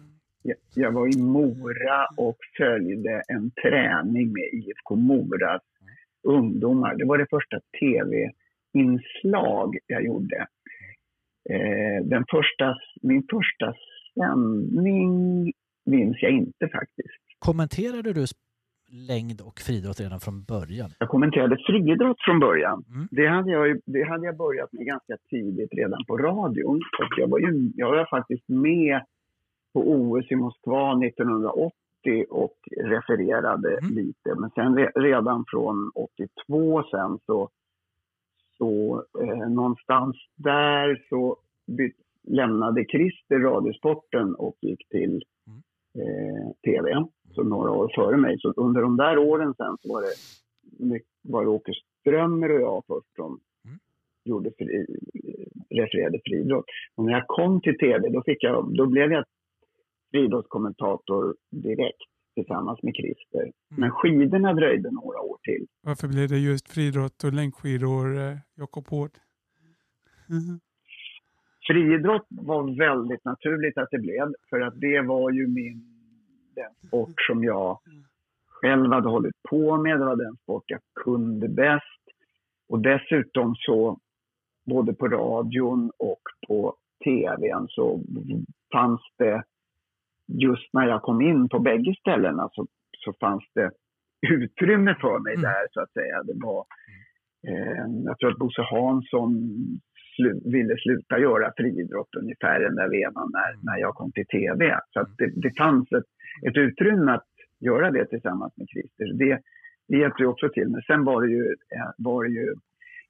[0.44, 5.62] Jag- Jag var i Mora och följde en träning med IFK Moras
[6.24, 6.96] ungdomar.
[6.96, 10.48] Det var det första tv-inslag jag gjorde.
[11.50, 13.74] Eh, den första, min första
[14.14, 15.54] sändning
[15.86, 17.24] minns jag inte faktiskt.
[17.40, 18.26] Kommenterade du
[18.92, 20.90] längd och friidrott redan från början?
[21.00, 22.84] Jag kommenterade friidrott från början.
[22.90, 23.08] Mm.
[23.12, 26.76] Det, hade jag, det hade jag börjat med ganska tidigt redan på radion.
[27.00, 29.02] Och jag, var ju, jag var faktiskt med
[29.74, 31.74] på OS i Moskva 1980
[32.30, 33.96] och refererade Mm.
[33.96, 34.36] lite.
[34.36, 37.50] Men sen re, redan från 82 sen så,
[38.58, 41.38] så eh, någonstans där så
[41.78, 41.96] byt,
[42.28, 45.62] lämnade Christer Radiosporten och gick till Mm.
[45.96, 47.06] Eh, TV.
[47.36, 48.36] Så några år före mig.
[48.40, 52.84] Så under de där åren sen så var det, var det Åke Strömmer och jag
[52.88, 53.80] först som Mm.
[54.26, 54.86] gjorde fri,
[55.70, 56.66] refererade friidrott.
[56.96, 59.26] Och när jag kom till TV då, fick jag, då blev jag
[60.12, 61.98] friidrottskommentator direkt
[62.36, 63.52] tillsammans med Christer.
[63.78, 65.68] Men skidorna dröjde några år till.
[65.82, 69.12] Varför blev det just friidrott och längdskidor, eh, Jakob Hård?
[70.30, 70.60] Mhm.
[71.70, 75.84] Friidrott var väldigt naturligt att det blev, för att det var ju min,
[76.56, 77.80] den sport som jag
[78.48, 80.00] själv hade hållit på med.
[80.00, 82.04] Det var den sport jag kunde bäst.
[82.70, 84.00] Och dessutom så,
[84.66, 88.02] både på radion och på tvn så
[88.74, 89.44] fanns det,
[90.28, 93.72] just när jag kom in på bägge ställena så, så fanns det
[94.28, 95.42] utrymme för mig Mm.
[95.42, 96.24] där så att säga.
[96.24, 96.66] Det var,
[97.48, 99.34] eh, jag tror att Bosse Hansson
[100.20, 104.80] slu, ville sluta göra friidrott ungefär den där vevan när, när jag kom till tv.
[104.94, 106.10] Så att det, det fanns ett,
[106.48, 107.30] ett utrymme att
[107.60, 109.14] göra det tillsammans med Christer.
[109.14, 109.42] Det,
[109.88, 110.70] det hjälpte ju också till.
[110.70, 112.56] Men sen var det, ju, eh, var det ju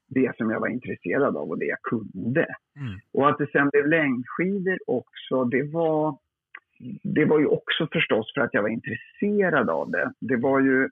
[0.08, 2.46] det som jag var intresserad av och det jag kunde.
[2.80, 2.98] Mm.
[3.12, 6.18] Och att det sen blev längdskidor också, det var,
[7.02, 10.12] det var ju också förstås för att jag var intresserad av det.
[10.20, 10.88] Det var ju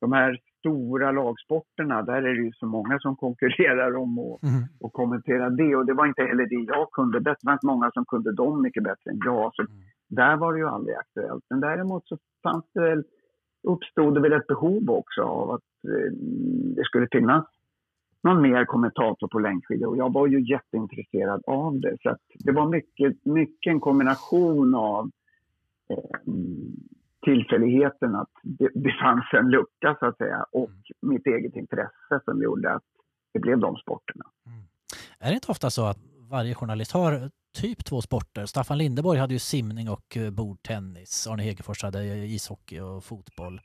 [0.00, 4.62] de här stora lagsporterna, där är det ju så många som konkurrerar om att Mm.
[4.80, 5.76] och kommentera det.
[5.76, 7.40] Och det var inte heller det jag kunde bäst.
[7.40, 9.54] Det var inte många som kunde dem mycket bättre än jag.
[9.54, 9.66] Så
[10.08, 11.44] där var det ju aldrig aktuellt.
[11.50, 13.04] Men däremot så fanns det väl,
[13.62, 16.12] uppstod det väl ett behov också av att eh,
[16.76, 17.44] det skulle finnas
[18.22, 19.88] någon mer kommentator på längdskidor.
[19.88, 21.96] Och jag var ju jätteintresserad av det.
[22.02, 25.10] Så att det var mycket, mycket en kombination av
[25.90, 26.32] eh,
[27.26, 30.70] tillfälligheten att det, det fanns en lucka så att säga och
[31.02, 32.82] mitt eget intresse som gjorde att
[33.32, 34.24] det blev de sporterna.
[35.20, 35.98] Är det inte ofta så att
[36.30, 37.30] varje journalist har
[37.62, 38.44] typ två sporter?
[38.46, 41.26] Staffan Lindeborg hade ju simning och eh, bordtennis.
[41.30, 42.04] Arne Hegerfors hade
[42.36, 43.60] ishockey och fotboll.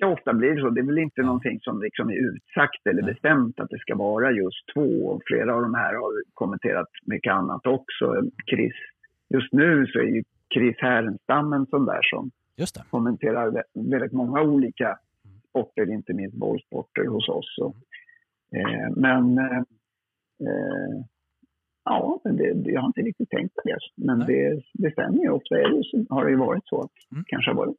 [0.00, 0.70] Ja, ofta blir det så.
[0.70, 1.26] Det är väl inte Ja.
[1.26, 3.12] någonting som liksom är utsagt eller Nej.
[3.12, 4.88] bestämt att det ska vara just två.
[5.10, 8.06] Och Flera av de här har kommenterat mycket annat också.
[8.50, 8.72] Chris,
[9.34, 10.22] just nu så är ju
[10.54, 12.84] Chris Härenstam en sån där som Just det.
[12.90, 14.98] kommenterar vä- väldigt många olika
[15.48, 17.58] sporter, inte minst bollsporter hos oss.
[17.60, 17.76] Och,
[18.58, 19.58] eh, men eh,
[20.48, 21.04] eh,
[21.84, 23.78] ja, men det, jag har inte riktigt tänkt på det.
[23.96, 24.26] Men Nej.
[24.26, 25.30] det, det stämmer ju.
[25.30, 27.24] Ofta är det, så, har det ju varit så att Mm.
[27.26, 27.76] kanske har varit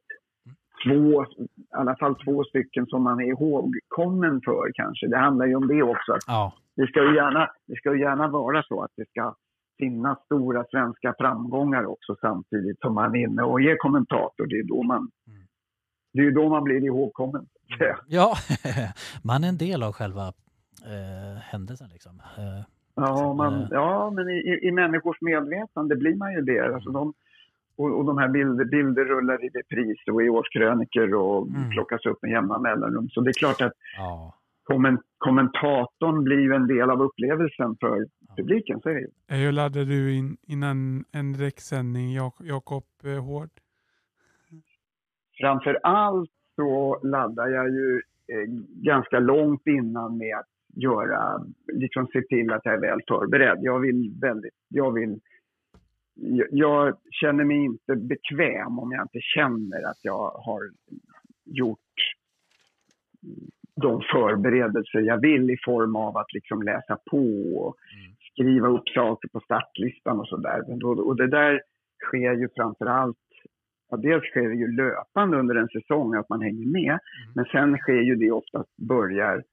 [0.86, 5.06] två, i alla fall två stycken som man är ihågkommen för kanske.
[5.08, 6.16] Det handlar ju om det också.
[6.26, 9.34] Ja, det ska ju gärna, det ska ju gärna vara så att det ska
[9.80, 14.46] finnas stora svenska framgångar också samtidigt som man är inne och är kommentator.
[14.46, 15.42] Det är då man, Mm.
[16.12, 17.46] det är då man blir ihågkommen.
[17.78, 17.98] säga.
[18.08, 18.34] ja.
[19.22, 20.26] man är en del av själva
[20.92, 22.22] eh, händelsen liksom.
[22.38, 22.64] Eh,
[22.94, 23.68] Ja, man, Eh.
[23.70, 26.74] ja men i, i- människors medvetande blir man ju det.
[26.74, 27.12] Alltså de,
[27.76, 31.70] och, och de här bilder, bilder rullar i repris och i årskrönikor och Mm.
[31.70, 33.08] plockas upp med jämna mellanrum.
[33.08, 34.34] Så det är klart att ja.
[34.64, 38.80] kommen, kommentatorn blir ju en del av upplevelsen för publiken.
[38.80, 39.08] Så är det ju.
[39.28, 43.50] Eh, Hur laddade du in innan en direktsändning, Jak- Jakob eh, Hård?
[45.40, 47.94] Framför allt så laddar jag ju
[48.32, 48.46] eh,
[48.82, 50.46] ganska långt innan med att
[50.82, 53.58] göra, liksom se till att jag är väl förberedd.
[53.62, 55.20] Jag vill väldigt, jag vill,
[56.14, 60.60] jag, jag känner mig inte bekväm om jag inte känner att jag har
[61.44, 61.78] gjort
[63.82, 67.26] de förberedelser jag vill i form av att liksom läsa på
[67.58, 68.16] och Mm.
[68.40, 70.84] Skriva upp saker på startlistan och sådär.
[71.06, 71.62] Och det där
[72.04, 73.16] sker ju framför allt
[73.90, 76.98] Ja, dels sker det ju löpande under en säsong att man hänger med.
[77.34, 79.44] Men sen sker ju det ofta börjar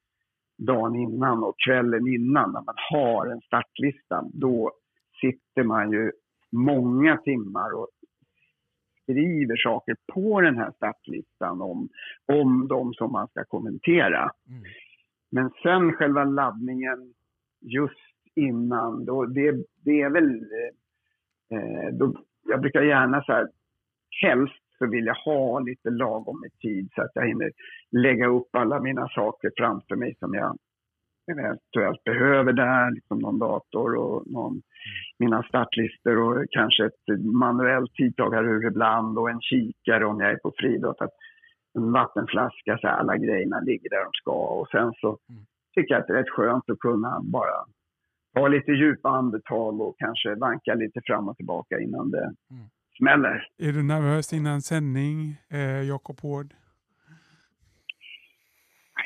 [0.57, 4.23] dagen innan och kvällen innan när man har en startlista.
[4.33, 4.71] Då
[5.21, 6.11] sitter man ju
[6.51, 7.87] många timmar och
[9.03, 11.89] skriver saker på den här startlistan om,
[12.25, 14.31] om de som man ska kommentera.
[14.49, 14.63] Mm.
[15.31, 17.13] Men sen själva laddningen
[17.61, 20.43] just innan, då, det, det är väl...
[21.51, 22.13] Eh, då,
[22.47, 23.47] jag brukar gärna så här,
[24.21, 27.51] helst så vill jag ha lite lagom med tid så att jag hinner
[27.91, 30.57] lägga upp alla mina saker framför mig som jag
[31.31, 34.61] eventuellt behöver där, liksom någon dator och någon,
[35.19, 40.53] mina startlistor och kanske ett manuellt tidtagarur ibland och en kikare om jag är på
[40.57, 40.97] friidrott.
[41.73, 45.41] En vattenflaska, så alla grejerna ligger där de ska och sen så Mm.
[45.75, 47.65] tycker jag att det är rätt skönt att kunna bara
[48.37, 52.63] ta lite djupa andetag och kanske vanka lite fram och tillbaka innan det Mm.
[52.97, 53.47] smäller.
[53.57, 56.53] Är du nervös innan sändning, eh, Jakob Hård?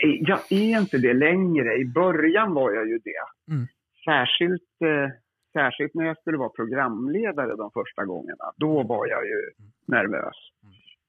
[0.04, 1.76] Nej, jag är inte det längre.
[1.78, 3.52] I början var jag ju det.
[3.54, 3.67] Mm.
[4.06, 5.10] Särskilt, eh,
[5.54, 8.46] särskilt när jag skulle vara programledare de första gångerna.
[8.58, 9.50] Då var jag ju
[9.86, 10.36] nervös.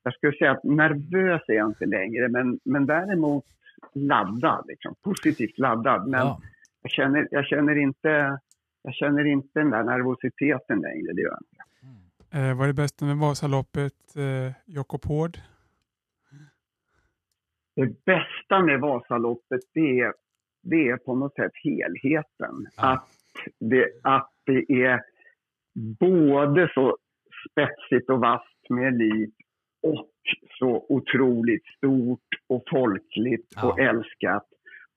[0.03, 3.45] Jag skulle säga att nervös är jag inte längre, men, men däremot
[3.95, 4.65] laddad.
[4.69, 6.09] Liksom, positivt laddad.
[6.09, 6.41] Men Ja.
[6.83, 8.39] Jag, känner, jag, känner inte,
[8.83, 11.13] jag känner inte den där nervositeten längre.
[11.13, 11.63] Det gör jag inte.
[12.39, 15.39] Eh, vad är det bästa med Vasaloppet, eh, Jakob Hård?
[17.77, 20.13] Det bästa med Vasaloppet det är,
[20.63, 22.67] det är på något sätt helheten.
[22.77, 22.93] Ja.
[22.93, 23.09] Att,
[23.59, 25.03] det, att det är
[25.99, 26.97] både så
[27.51, 29.35] spetsigt och vasst med elit
[29.83, 30.11] och
[30.59, 33.73] så otroligt stort och folkligt Ja.
[33.73, 34.47] och älskat.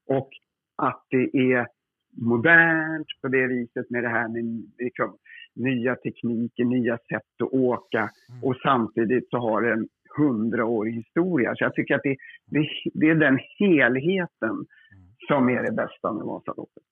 [0.08, 0.30] Och
[0.76, 1.68] att det är
[2.16, 5.18] modernt på det viset med det här med liksom,
[5.54, 8.44] nya tekniker, nya sätt att åka Mm.
[8.44, 11.54] och samtidigt så har det en hundraårig historia.
[11.56, 14.66] Så jag tycker att det, det, det är den helheten
[15.28, 16.84] som är det bästa med Vasaloppet.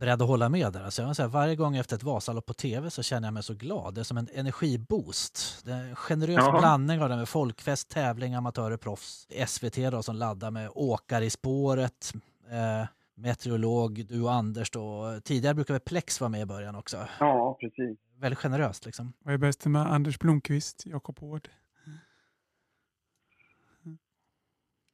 [0.00, 0.84] beredd att hålla med där.
[0.84, 3.54] Alltså jag säga, varje gång efter ett Vasalopp på tv så känner jag mig så
[3.54, 3.94] glad.
[3.94, 5.64] Det är som en energiboost.
[5.66, 6.56] Det är en generös Ja.
[6.60, 9.28] blandning av det med folkfest, tävling, amatörer, proffs.
[9.46, 12.12] SVT då som laddar med åkare i spåret,
[12.50, 12.88] eh,
[13.22, 15.12] meteorolog, du och Anders då.
[15.24, 16.96] Tidigare brukade väl Plex vara med i början också.
[17.20, 17.98] Ja, precis.
[18.20, 19.12] Väldigt generöst liksom.
[19.18, 21.48] Vad är bäst med Anders Blomqvist, Jakob Hård?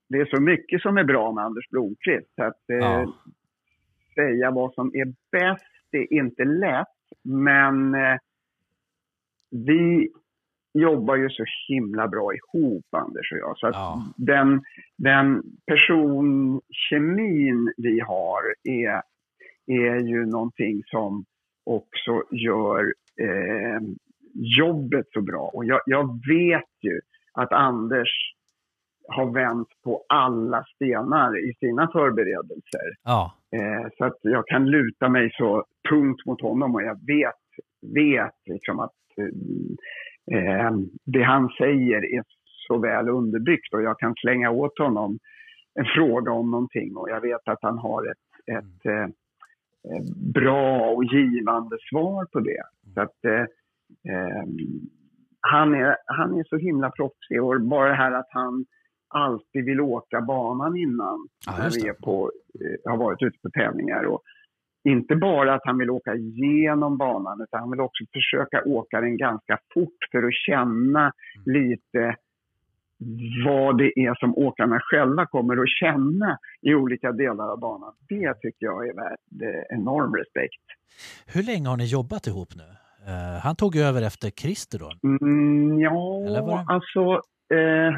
[0.09, 2.35] Det är så mycket som är bra med Anders Blomqvist.
[2.35, 3.15] Så att eh, Ja.
[4.15, 6.89] säga vad som är bäst är inte lätt.
[7.23, 8.19] Men eh,
[9.51, 10.09] vi
[10.81, 13.59] jobbar ju så himla bra ihop, Anders och jag.
[13.59, 14.03] Så att Ja.
[14.17, 14.63] den,
[14.99, 19.03] den personkemin vi har är,
[19.67, 21.25] är ju någonting som
[21.67, 23.81] också gör eh,
[24.59, 25.51] jobbet så bra.
[25.55, 27.01] Och jag, jag vet ju
[27.33, 28.09] att Anders
[29.09, 32.89] har vänt på alla stenar i sina förberedelser.
[33.05, 37.35] Ja, Eh, så att jag kan luta mig så tungt mot honom och jag vet,
[37.95, 39.25] vet liksom att eh,
[40.33, 40.71] eh,
[41.05, 42.23] det han säger är
[42.67, 45.19] så väl underbyggt och jag kan slänga åt honom
[45.75, 46.97] en fråga om någonting.
[46.97, 49.03] Och jag vet att han har ett, ett eh,
[49.93, 50.05] eh,
[50.35, 52.63] bra och givande svar på det.
[52.95, 53.41] Så att eh,
[54.15, 54.45] eh,
[55.41, 57.43] han, är, han är så himla proffsig.
[57.43, 58.67] Och bara det här att han
[59.09, 63.51] alltid vill åka banan innan Ja, när vi är på, eh, har varit ute på
[63.51, 64.05] tävlingar.
[64.05, 64.23] Och
[64.87, 69.17] inte bara att han vill åka igenom banan utan han vill också försöka åka den
[69.17, 71.13] ganska fort för att känna
[71.45, 72.17] lite
[73.47, 77.93] vad det är som åkarna själva kommer att känna i olika delar av banan.
[78.09, 80.65] Det tycker jag är värt eh, enorm respekt.
[81.27, 82.69] hur länge har ni jobbat ihop nu?
[83.13, 84.93] Eh, han tog över efter Christer då.
[85.09, 87.01] Mm, ja, alltså...
[87.57, 87.93] Eh,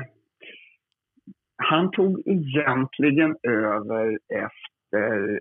[1.62, 5.40] han tog egentligen över efter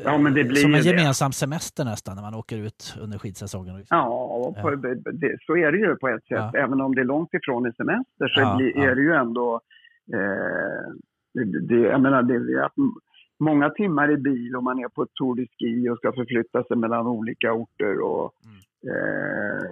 [0.04, 0.88] Ja, men det blir Som en det.
[0.88, 3.84] gemensam semester nästan när man åker ut under skidsäsongen.
[3.88, 4.06] Ja,
[4.46, 4.76] och på, Ja.
[4.76, 6.50] Det, det, så är det ju på ett sätt.
[6.52, 6.52] Ja.
[6.54, 8.82] Även om det är långt ifrån en semester så Ja, blir, ja.
[8.90, 9.60] är det ju ändå...
[10.14, 10.92] Eh,
[11.34, 12.72] det, det, jag menar, det att
[13.40, 16.64] många timmar i bil och man är på ett Tour de Ski och ska förflytta
[16.64, 18.56] sig mellan olika orter och Mm.
[18.88, 19.70] Eh,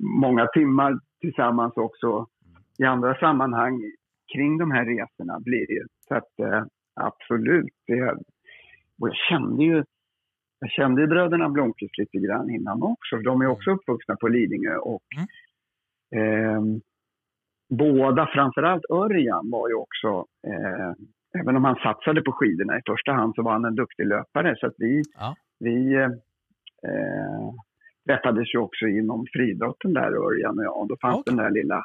[0.00, 2.26] många timmar tillsammans också
[2.78, 3.82] i andra sammanhang
[4.32, 5.86] kring de här resorna blir det.
[6.08, 6.64] Så att eh,
[6.94, 8.02] absolut, det,
[9.00, 9.84] och jag kände ju
[10.58, 13.16] jag kände ju bröderna Blomqvist lite grann innan också.
[13.16, 15.02] De är också uppvuxna på Lidingö och
[16.12, 16.56] Mm.
[16.56, 16.80] ehm,
[17.68, 20.92] båda, framförallt Örjan var ju också, eh,
[21.40, 24.56] även om han satsade på skidorna i första hand så var han en duktig löpare.
[24.58, 25.36] Så att vi, Ja.
[25.58, 26.10] vi eh,
[28.06, 30.76] träffades ju också inom friidrotten där Örjan och jag.
[30.80, 31.34] Och då fanns Okej.
[31.34, 31.84] den där lilla,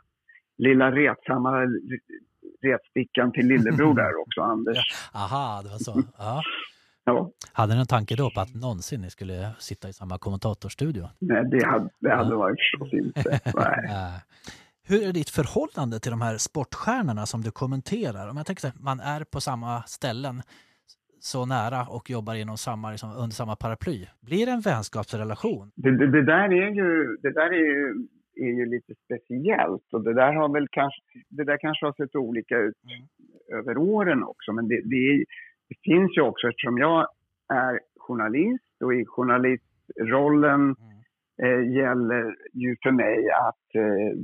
[0.57, 1.51] lilla retsamma
[2.63, 4.77] retstickan till lillebror där också, Anders.
[5.13, 6.03] Aha, det var så.
[6.17, 6.41] Ja.
[7.03, 11.09] Ja, Hade ni en tanke då på att någonsin ni skulle sitta i samma kommentatorstudio?
[11.19, 12.37] nej, det hade, det hade Ja.
[12.37, 13.39] varit förstås inte.
[13.55, 14.19] Nej.
[14.83, 18.27] Hur är ditt förhållande till de här sportstjärnorna som du kommenterar?
[18.29, 20.41] Om jag tänker här, man är på samma ställen
[21.23, 24.05] så nära och jobbar inom samma, liksom, under samma paraply.
[24.21, 25.71] Blir det en vänskapsrelation?
[25.75, 30.03] Det, det, det där är ju, det där är ju, är ju lite speciellt och
[30.03, 33.59] det där har väl kanske, det där kanske har sett olika ut Mm.
[33.59, 34.53] över åren också.
[34.53, 35.17] Men det, det, är,
[35.69, 37.07] det finns ju också, eftersom jag
[37.53, 40.75] är journalist och i journalistrollen
[41.43, 44.17] eh, gäller ju för mig att eh,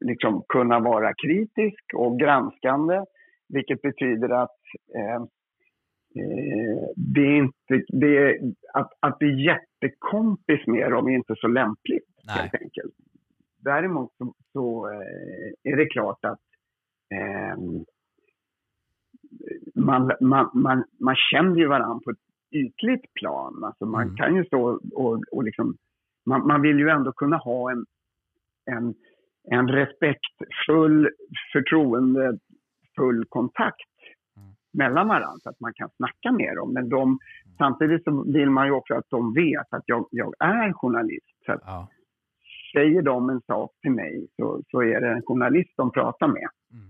[0.00, 3.04] liksom kunna vara kritisk och granskande.
[3.48, 4.58] Vilket betyder att
[4.98, 5.24] eh,
[6.96, 8.38] det är inte, det är,
[8.74, 12.36] att, att bli jättekompis med dem är inte så lämpligt Nej.
[12.38, 12.94] helt enkelt.
[13.64, 16.40] Däremot så, så eh, är det klart att
[17.14, 17.84] ehm,
[19.74, 22.18] man, man, man, man känner ju varandra på ett
[22.52, 23.64] ytligt plan.
[23.64, 24.16] Alltså man Mm.
[24.16, 25.76] kan ju stå och, och liksom,
[26.26, 27.84] man, man vill ju ändå kunna ha en,
[28.70, 28.94] en,
[29.50, 31.10] en respektfull,
[31.52, 33.88] förtroendefull kontakt.
[34.78, 36.72] Mellan varandra så att man kan snacka med dem.
[36.72, 37.18] Men de,
[37.58, 41.36] samtidigt så vill man ju också att de vet att jag, jag är journalist.
[41.46, 41.88] Så att Ja.
[42.74, 46.48] säger de en sak till mig så, så är det en journalist de pratar med.
[46.72, 46.88] Mm.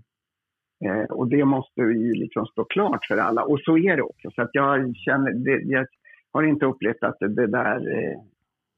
[0.84, 3.42] Eh, och det måste ju liksom stå klart för alla.
[3.44, 4.30] Och så är det också.
[4.30, 5.86] Så att jag, känner, det, jag
[6.32, 8.18] har inte upplevt att det, det där eh,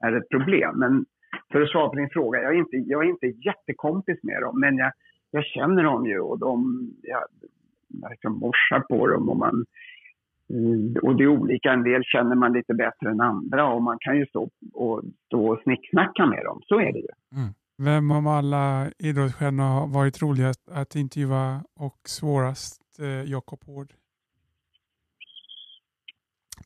[0.09, 0.79] är ett problem.
[0.79, 1.05] Men
[1.53, 4.61] för att svara på din fråga, jag är inte, jag är inte jättekompis med dem.
[4.61, 4.93] Men jag,
[5.31, 7.23] jag känner dem ju och de, jag,
[8.11, 9.29] liksom morsar på dem.
[9.29, 9.65] Och man,
[10.53, 13.97] Mm, Och det är olika, en del känner man lite bättre än andra och man
[14.01, 16.61] kan ju stå och, stå och snicksnacka med dem.
[16.65, 17.07] Så är det ju.
[17.79, 23.93] Vem av alla idrottsstjärnor har varit roligast att intervjua och svårast eh, Jakob Hård?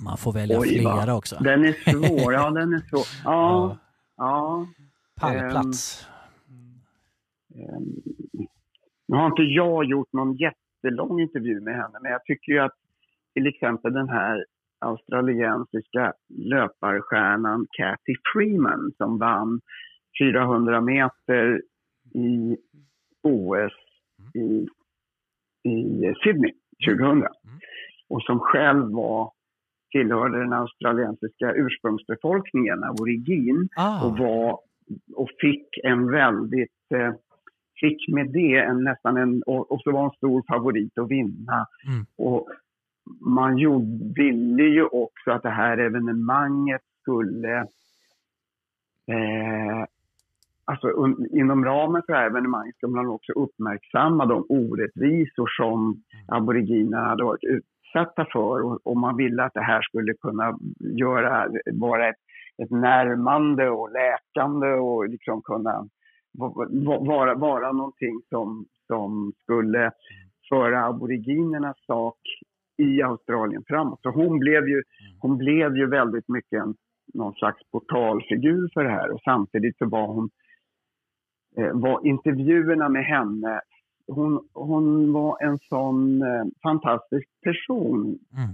[0.01, 0.97] Man får välja Oj, va.
[1.03, 1.37] flera också.
[1.41, 3.05] Den är svår, ja den är svår.
[3.25, 3.77] Ja,
[4.17, 4.67] ja.
[5.21, 6.09] Pallplats.
[7.55, 8.03] Ehm,
[9.09, 10.37] Nu har inte jag gjort någon
[10.85, 12.75] jättelång intervju med henne, men jag tycker ju att
[13.35, 14.45] till exempel den här
[14.81, 19.61] australiensiska löparstjärnan Cathy Freeman som vann
[20.21, 21.63] 400 meter
[22.15, 22.57] i
[23.23, 23.73] OS
[24.35, 24.67] i,
[25.71, 26.53] i Sydney
[26.87, 27.23] 2000
[28.09, 29.33] och som själv var
[29.91, 34.59] tillhörde den australiensiska ursprungsbefolkningen, aborigin, Ah, och, var,
[35.15, 37.15] och fick en väldigt, eh,
[37.81, 41.67] fick med det en, nästan en, och, och så var en stor favorit att vinna.
[41.87, 42.07] Mm.
[42.19, 42.49] Och
[43.21, 47.57] man gjorde, ville ju också att det här evenemanget skulle,
[49.07, 49.85] eh,
[50.65, 56.03] alltså un, inom ramen för det här evenemanget skulle man också uppmärksamma de orättvisor som
[56.29, 61.49] aboriginerna hade varit utsatta för och, och man ville att det här skulle kunna göra,
[61.73, 62.17] vara ett
[62.63, 65.89] ett närmande och läkande och liksom kunna
[66.35, 69.93] vara, vara någonting som, som skulle
[70.49, 72.19] föra aboriginernas sak
[72.77, 74.01] i Australien framåt.
[74.03, 74.83] Så hon blev ju,
[75.21, 76.75] hon blev ju väldigt mycket en,
[77.15, 80.31] någon slags portalfigur för det här och samtidigt så var hon
[81.57, 83.61] eh, var intervjuerna med henne
[84.07, 88.49] hon, hon var en sån eh, fantastisk person mm.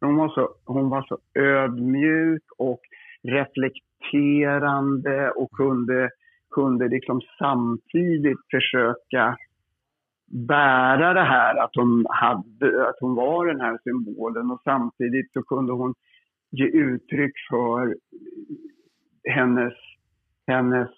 [0.00, 2.80] hon var så, hon var så ödmjuk och
[3.22, 6.10] reflekterande och kunde,
[6.58, 9.36] kunde liksom samtidigt försöka
[10.26, 15.42] bära det här att hon, hade, att hon var den här symbolen och samtidigt så
[15.42, 15.94] kunde hon
[16.50, 17.96] ge uttryck för
[19.28, 19.74] hennes,
[20.46, 20.88] hennes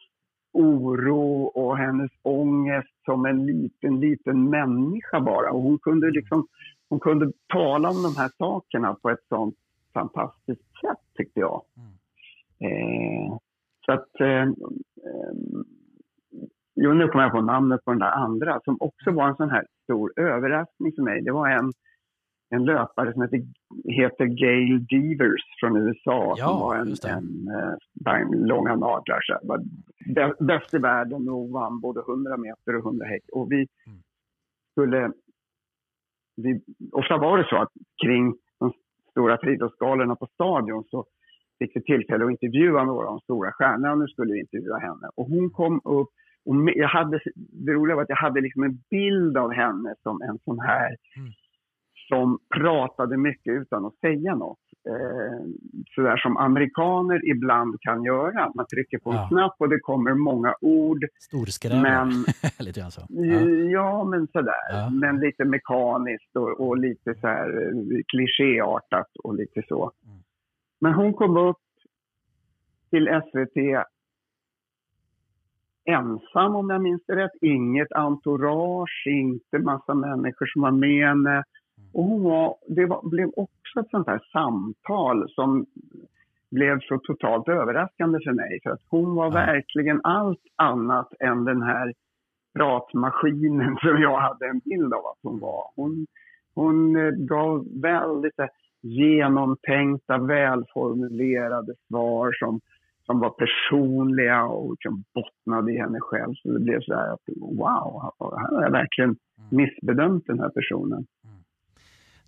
[0.53, 5.53] oro och hennes ångest som en liten, liten människa bara.
[5.53, 6.47] Och hon kunde liksom
[6.89, 9.57] hon kunde tala om de här sakerna på ett sånt
[9.95, 11.63] fantastiskt sätt tyckte jag.
[12.61, 13.39] Eh,
[13.87, 14.47] så att, eh,
[16.75, 19.51] jo, nu kommer jag på namnet på den där andra som också var en sån
[19.51, 21.23] här stor överraskning för mig.
[21.23, 21.73] Det var en,
[22.51, 23.41] en löpare som heter,
[23.85, 27.09] heter Gail Devers från USA Ja, som var en, det.
[27.09, 27.49] en,
[28.07, 29.21] eh, en långa naglar.
[29.23, 29.59] Så var
[30.17, 33.23] bä- bäst i världen och vann både 100 meter och 100 häck.
[33.33, 33.67] Och vi
[34.73, 35.13] skulle
[36.37, 36.61] vi,
[36.93, 37.73] ofta var det så att
[38.05, 38.73] kring de
[39.11, 41.05] stora friidrottsgalorna på stadion så
[41.61, 44.79] fick vi tillfälle att intervjua några av de stora stjärnorna och nu skulle vi intervjua
[44.79, 45.07] henne.
[45.17, 46.09] Och hon kom upp
[46.45, 47.21] och jag hade,
[47.67, 50.97] det roliga var att jag hade liksom en bild av henne som en sån här
[51.17, 51.31] Mm.
[52.09, 54.59] som pratade mycket utan att säga något.
[54.89, 55.39] Eh,
[55.95, 58.53] sådär som amerikaner ibland kan göra.
[58.55, 59.29] Man trycker på en Ja.
[59.29, 61.05] knapp och det kommer många ord.
[61.19, 61.83] Storskrävare.
[61.83, 62.09] Men
[62.67, 63.03] Lite grann så.
[63.09, 63.41] Ja,
[63.79, 64.05] Ja.
[64.05, 64.67] men sådär.
[64.71, 64.91] Ja.
[64.91, 69.93] Men lite mekaniskt och, och lite så här eh, klichéartat och lite så.
[70.07, 70.20] Mm.
[70.81, 71.57] Men hon kom upp
[72.91, 73.87] till SVT
[75.85, 77.31] ensam om jag minns det rätt.
[77.41, 81.45] Inget entourage, inte massa människor som var med henne.
[81.93, 85.67] Och hon var, det var, blev också ett sånt här samtal som
[86.51, 88.61] blev så totalt överraskande för mig.
[88.63, 91.93] För att hon var verkligen allt annat än den här
[92.55, 95.65] pratmaskinen som jag hade en bild av att hon var.
[95.77, 96.07] Hon,
[96.55, 98.39] hon eh, gav väldigt
[98.83, 102.61] genomtänkta, välformulerade svar som,
[103.07, 106.35] som var personliga och som bottnade i henne själv.
[106.35, 109.17] Så det blev så här att wow, här har jag verkligen
[109.51, 111.07] missbedömt den här personen.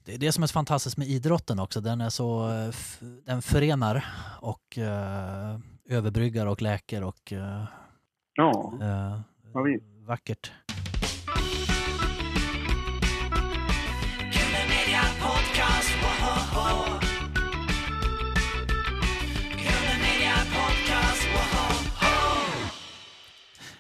[0.05, 1.81] Det är det som är så fantastiskt med idrotten också.
[1.81, 2.75] Den, är så, eh,
[3.27, 4.05] den förenar
[4.41, 5.59] och eh,
[5.97, 7.65] överbryggar och läker och eh,
[8.35, 9.21] Ja, eh,
[10.07, 10.53] vackert.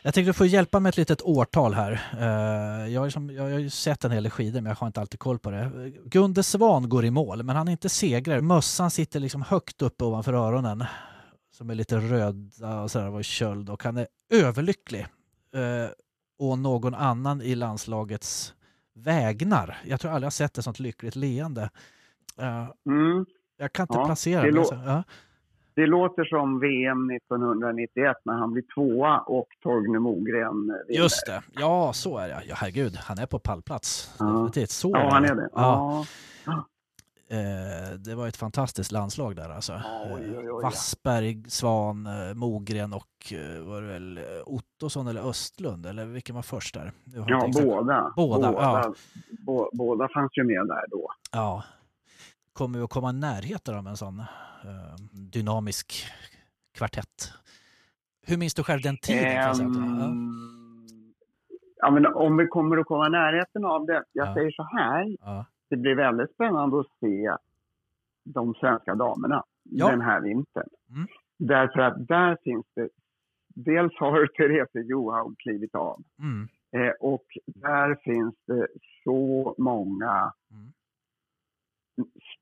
[0.05, 1.93] Jag tänkte du får hjälpa med ett litet årtal här.
[2.19, 4.87] Eh, jag, har liksom, jag har ju sett en hel del skidor men jag har
[4.87, 5.93] inte alltid koll på det.
[6.05, 8.41] Gunde Svan går i mål men han är inte segrare.
[8.41, 10.85] Mössan sitter liksom högt uppe ovanför öronen
[11.57, 15.07] som är lite röda och sådär var köld och han är överlycklig.
[15.55, 15.91] Eh,
[16.39, 18.55] och någon annan i landslagets
[18.95, 19.79] vägnar.
[19.85, 21.71] Jag tror aldrig jag sett ett sånt lyckligt leende.
[22.39, 23.27] Eh, mm.
[23.57, 25.05] jag kan inte Ja, placera det
[25.75, 25.87] det.
[25.87, 31.03] låter som VM 1991 när han blir tvåa och Torgny Mogren vinner.
[31.03, 32.43] Just det, ja så är det.
[32.49, 34.15] Ja, herregud, han är på pallplats.
[34.19, 34.25] Ja.
[34.27, 34.71] Definitivt.
[34.71, 35.49] Så Ja, han är det.
[35.55, 36.05] Ja.
[36.47, 36.65] Ja.
[37.31, 39.73] Eh, det var ett fantastiskt landslag där alltså.
[40.15, 40.63] Oj, oj, oj.
[40.63, 45.87] Wassberg, Svan, eh, Mogren och eh, var det väl Ottosson eller Östlund?
[45.87, 46.93] Eller vilken var först där?
[47.05, 48.13] Ja, exakt- båda.
[48.17, 48.95] Båda, ja.
[49.47, 51.09] Bå- båda fanns ju med där då.
[51.33, 51.65] Ja.
[52.53, 54.95] Kommer vi att komma i närheten av en sån eh,
[55.33, 56.05] dynamisk
[56.75, 57.33] kvartett?
[58.27, 59.61] Hur minns du själv den tiden?
[59.61, 61.15] Ehm,
[61.77, 64.05] ja, men om vi kommer att komma i närheten av det.
[64.13, 64.35] Jag Ja.
[64.35, 65.17] säger så här.
[65.21, 65.45] Ja.
[65.71, 67.31] Det blir väldigt spännande att se
[68.25, 69.91] de svenska damerna Ja.
[69.91, 70.69] den här vintern.
[70.91, 71.07] Mm.
[71.39, 72.89] Därför att där finns det...
[73.55, 76.03] Dels har Therese Johaug klivit av.
[76.19, 76.49] Mm.
[76.77, 78.67] Eh, och där finns det
[79.05, 80.73] så många Mm.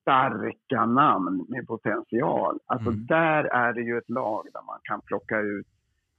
[0.01, 2.59] Starka namn med potential.
[2.67, 3.07] Alltså Mm.
[3.07, 5.67] där är det ju ett lag där man kan plocka ut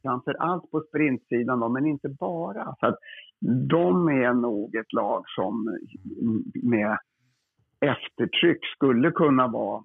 [0.02, 2.76] framför allt på sprintsidan då, men inte bara.
[2.80, 2.98] Så att
[3.70, 5.78] de är nog ett lag som
[6.64, 6.98] med
[7.80, 9.84] eftertryck skulle kunna vara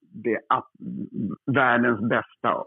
[0.00, 0.40] det,
[1.46, 2.64] världens bästa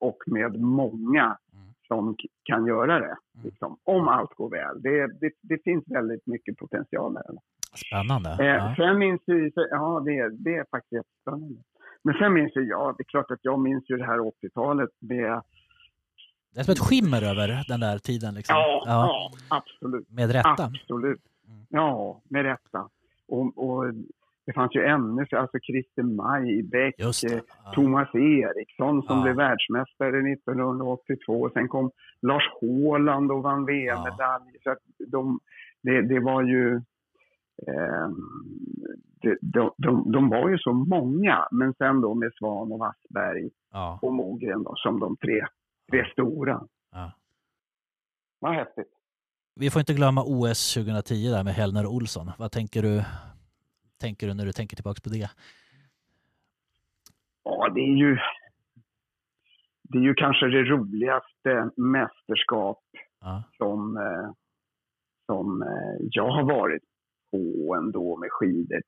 [0.00, 1.38] och med många.
[1.86, 3.16] Som kan göra det.
[3.44, 4.82] Liksom, om allt går väl.
[4.82, 7.24] Det, det, det finns väldigt mycket potential där.
[7.86, 8.30] Spännande.
[8.30, 8.74] Eh, Ja.
[8.76, 11.60] Sen minns ju, ja det, det är faktiskt jättespännande.
[12.02, 14.90] Men sen minns ju jag, det är klart att jag minns ju det här 80-talet
[15.00, 15.42] med,
[16.54, 18.34] Det är som ett skimmer över den där tiden.
[18.34, 18.56] Liksom.
[18.56, 20.48] ja, ja, absolut, Med rätta.
[20.64, 21.20] absolut.
[21.48, 21.66] Mm.
[21.68, 22.88] Ja, med rätta.
[23.28, 23.84] Och, och
[24.46, 26.92] det fanns ju ännu, fler, alltså Christer eh, det.
[27.64, 27.72] Ja.
[27.74, 29.22] Thomas Eriksson som Ja.
[29.22, 31.50] blev världsmästare 1982.
[31.54, 31.90] Sen kom
[32.22, 34.44] Lars Håland och vann VM-medalj.
[34.62, 34.78] Så att
[35.08, 35.40] de,
[35.82, 36.74] det, det var ju...
[37.66, 38.08] Eh,
[39.22, 43.50] de, de, de, de var ju så många, men sen då med Svan och Wassberg
[43.72, 43.98] Ja.
[44.02, 45.46] och Mogren då, som de tre,
[45.90, 46.62] tre stora.
[46.92, 47.12] Ja.
[48.40, 48.92] Vad häftigt.
[49.60, 52.30] Vi får inte glömma OS 2010 där med Hellner och Olsson.
[52.38, 53.02] Vad tänker du,
[54.00, 55.30] tänker du när du tänker tillbaka på det?
[57.44, 58.18] Ja, det är ju...
[59.88, 62.80] Det är ju kanske det roligaste mästerskap
[63.20, 63.42] Ja.
[63.56, 64.30] som, eh,
[65.26, 66.82] som eh, jag har varit
[67.30, 68.80] på ändå med skidor.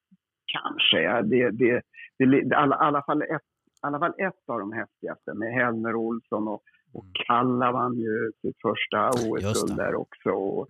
[0.53, 1.01] Kanske.
[1.03, 1.83] Ja, Det, det,
[2.19, 3.43] det, det, alla, alla, fall ett,
[3.83, 8.57] alla fall ett av de häftigaste med Hellner Olsson och, och Kalla vann ju sitt
[8.63, 10.31] första OS-guld där också.
[10.31, 10.69] Och,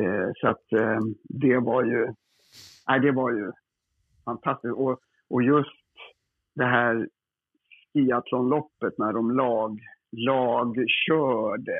[0.00, 2.06] eh, så att eh, det var ju,
[2.88, 3.52] nej, det var ju
[4.26, 4.74] fantastiskt.
[4.74, 4.98] Och,
[5.30, 5.70] och just
[6.54, 7.08] det här
[7.94, 9.80] skiathlonloppet när de lag,
[10.16, 11.78] lag körde.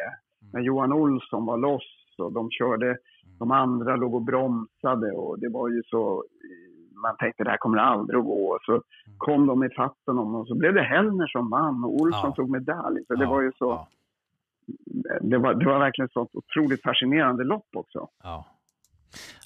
[0.53, 2.99] När Johan Olsson var loss och de körde,
[3.39, 6.25] de andra låg och bromsade och det var ju så,
[7.03, 8.59] man tänkte det här kommer aldrig att gå.
[8.63, 8.83] Så
[9.19, 12.35] kom de i fatt honom och så blev det Hellner som vann och Olsson Ja.
[12.35, 13.05] tog medalj.
[13.07, 13.89] Så det Ja, var ju så, Ja.
[15.21, 18.09] det, var, det var verkligen sånt otroligt fascinerande lopp också.
[18.23, 18.47] Ja.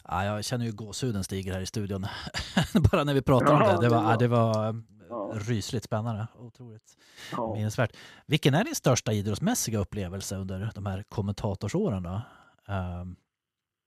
[0.09, 2.07] Ja, jag känner ju gåshuden stiger här i studion.
[2.93, 3.81] Bara när vi pratar om Ja, det.
[3.83, 4.75] Det var, det var- ja, det var eh,
[5.09, 5.31] Ja.
[5.35, 6.27] rysligt spännande.
[6.39, 6.97] Otroligt
[7.33, 7.55] Ja.
[7.55, 7.97] minnesvärt.
[8.27, 12.21] Vilken är din största idrottsmässiga upplevelse under de här kommentatorsåren då?
[12.69, 13.17] Ehm,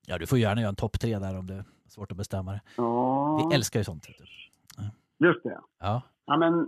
[0.07, 2.51] ja, du får gärna göra en topp tre där om det är svårt att bestämma
[2.51, 2.61] det.
[3.49, 4.07] Vi älskar ju sånt.
[4.07, 5.27] du.
[5.27, 5.59] just det.
[5.79, 6.67] Ja, Ja, men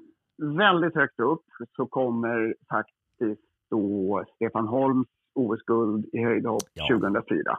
[0.57, 1.45] väldigt högt upp
[1.75, 6.87] så kommer faktiskt då Stefan Holms OS-guld i höjdhopp Ja.
[6.87, 7.57] 2004.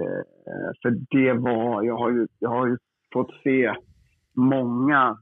[0.00, 0.22] Eh,
[0.82, 2.76] för det var, jag har, ju, jag har ju
[3.12, 3.74] fått se
[4.36, 5.18] många,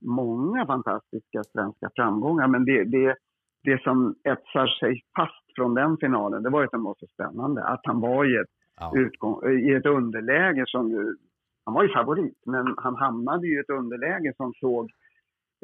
[0.00, 2.48] många fantastiska svenska framgångar.
[2.48, 3.16] Men det, det,
[3.64, 7.06] det som etsar sig fast från den finalen, det var ju att den var så
[7.06, 7.64] spännande.
[7.64, 8.50] Att han var i ett
[8.80, 11.16] ja, utgång, i ett underläge som ju,
[11.64, 14.90] han var ju favorit, men han hamnade ju i ett underläge som såg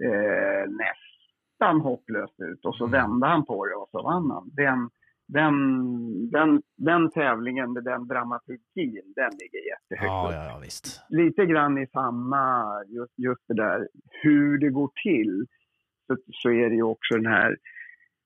[0.02, 2.92] eh, nästan hopplöst ut och så Mm.
[2.92, 4.50] vände han på det och så vann han.
[4.52, 4.90] Den,
[5.32, 5.54] den,
[6.30, 11.00] den, den tävlingen med den dramaturgin, den ligger jättehögt ja, ja, ja, visst.
[11.08, 13.88] Lite grann i samma, just, just det där
[14.22, 15.46] hur det går till,
[16.06, 17.56] så, så är det ju också den här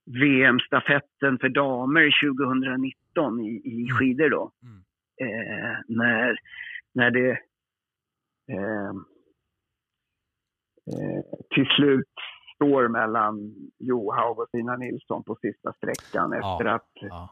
[0.07, 4.85] VM-stafetten för damer 2019 i, i skidor då Mm.
[5.21, 6.37] eh, när,
[6.95, 7.31] när det
[8.53, 8.91] eh,
[10.93, 11.23] eh,
[11.55, 12.15] till slut
[12.65, 16.55] står mellan Johaug och Stina Nilsson på sista sträckan Ja.
[16.55, 17.29] efter, att, Ja,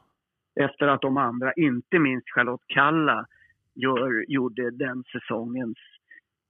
[0.61, 3.27] efter att de andra, inte minst Charlotte Kalla,
[3.75, 5.79] gör, gjorde den säsongens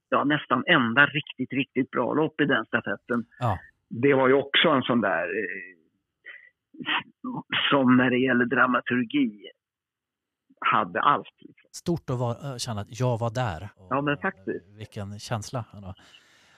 [0.08, 3.24] ja, nästan enda riktigt, riktigt bra lopp i den stafetten.
[3.38, 3.58] ja,
[3.88, 5.76] Det var ju också en sån där eh,
[7.70, 9.50] som när det gäller dramaturgi
[10.60, 11.26] hade allt.
[11.72, 13.68] Stort att vara, känna att jag var där.
[13.76, 14.48] Och, Ja, men faktiskt.
[14.68, 15.64] eh, Vilken känsla.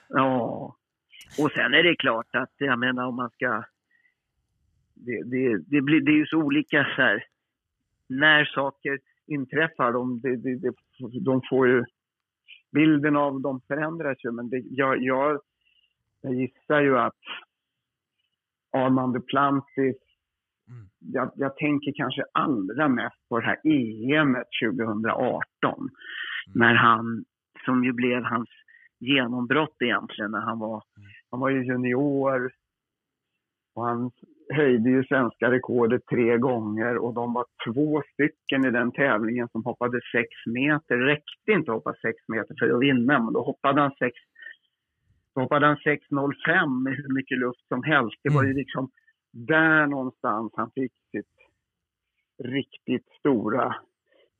[0.09, 0.77] Ja,
[1.39, 3.65] och sen är det klart att jag menar om man ska...
[4.95, 7.25] Det, det, det, blir, det är ju så olika så här,
[8.09, 9.93] när saker inträffar.
[9.93, 10.75] De, de, de, de,
[11.25, 11.85] de får ju
[12.73, 15.41] bilden av dem förändras ju, men det, jag, jag,
[16.21, 17.21] jag gissar ju att
[18.73, 19.97] Armand Duplantis
[20.69, 20.87] Mm.
[20.99, 25.89] jag, jag tänker kanske allra mest på det här EMet 2018.
[26.55, 27.25] När han,
[27.65, 28.49] som ju blev hans
[28.99, 30.83] genombrott egentligen, när han var,
[31.35, 32.53] han var ju junior
[33.75, 34.11] och han
[34.55, 39.65] höjde ju svenska rekordet tre gånger och de var två stycken i den tävlingen som
[39.65, 40.97] hoppade sex meter.
[40.97, 44.15] Det räckte inte att hoppa sex meter för att vinna, men då hoppade han sex
[45.35, 48.17] då hoppade han 6.05 med hur mycket luft som helst.
[48.23, 48.91] Det var ju liksom
[49.33, 51.35] där någonstans han fick sitt
[52.45, 53.77] riktigt stora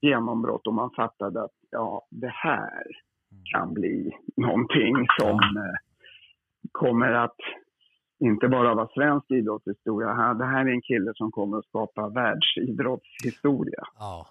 [0.01, 2.83] genombrott och man fattade att ja, det här
[3.53, 5.84] kan bli någonting som eh,
[6.73, 7.37] kommer att
[8.19, 10.35] inte bara vara svensk idrottshistoria.
[10.35, 13.83] Det här är en kille som kommer att skapa världsidrottshistoria.
[13.99, 14.27] Ja.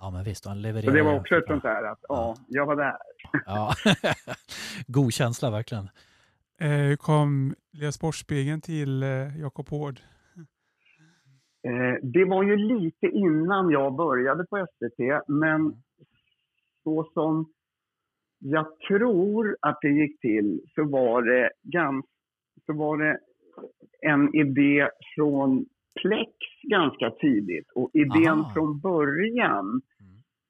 [0.00, 0.46] ja, men visst.
[0.46, 2.96] Han levererar Så det var också ett sånt där att ja, jag var där.
[3.46, 3.72] Ja.
[4.86, 5.88] God känsla verkligen.
[6.60, 10.00] Eh, Hur kom Lilla Sportspegeln till eh, Jakob Hård?
[11.62, 15.82] Eh, det var ju lite innan jag började på SVT, men
[16.84, 17.52] så som
[18.40, 22.06] jag tror att det gick till så var det, gans,
[22.66, 23.18] så var det
[24.00, 25.66] en idé från
[26.02, 26.30] Plex
[26.62, 27.70] ganska tidigt.
[27.74, 28.52] Och idén Aha.
[28.54, 29.80] från början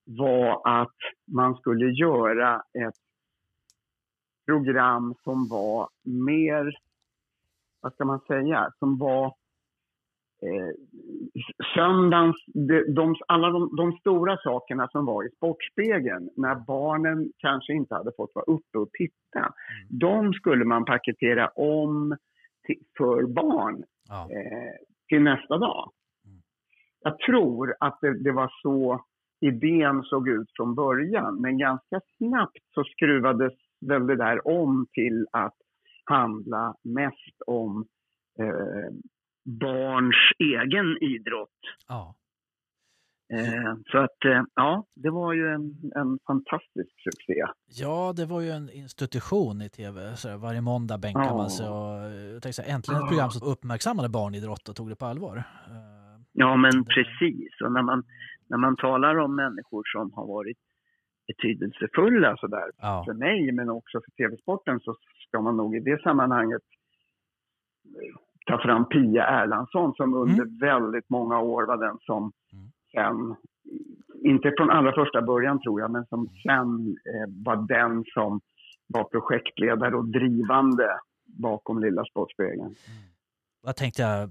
[0.05, 0.97] var att
[1.32, 2.95] man skulle göra ett
[4.47, 6.72] program som var mer,
[7.80, 9.34] vad ska man säga, som var
[10.43, 10.70] eh,
[11.74, 17.72] söndagens, de, de, alla de, de stora sakerna som var i Sportspegeln, när barnen kanske
[17.72, 19.53] inte hade fått vara uppe och titta,
[19.88, 22.16] de skulle man paketera om
[22.66, 24.28] till, för barn Ja.
[24.30, 24.74] eh,
[25.09, 25.91] till nästa dag.
[27.03, 29.05] Jag tror att det, det var så
[29.41, 35.26] idén såg ut från början, men ganska snabbt så skruvades väl det där om till
[35.32, 35.57] att
[36.05, 37.86] handla mest om
[38.38, 38.91] eh,
[39.45, 41.61] barns egen idrott.
[41.88, 42.14] ja.
[43.32, 47.43] Eh, så att, eh, ja, det var ju en, en fantastisk succé.
[47.66, 50.16] Ja, det var ju en institution i tv.
[50.16, 51.36] Så varje måndag bänkade Ja.
[51.36, 54.88] man sig och eh, jag tänkte säga, äntligen ett program som uppmärksammade barnidrott och tog
[54.88, 55.36] det på allvar.
[55.36, 55.43] Eh,
[56.32, 57.61] Ja, men Det- precis.
[57.64, 58.03] Och när man,
[58.47, 60.59] när man talar om människor som har varit
[61.26, 64.97] betydelsefulla sådär Ja, för mig, men också för tv-sporten, så
[65.28, 66.62] ska man nog i det sammanhanget
[68.47, 72.70] ta fram Pia Erlandsson som under väldigt många år var den som Mm.
[72.95, 73.36] sen,
[74.24, 78.41] inte från allra första början tror jag, men som sen eh, var den som
[78.86, 80.88] var projektledare och drivande
[81.26, 82.74] bakom Lilla Sportspegeln.
[83.62, 84.30] vad tänkte jag?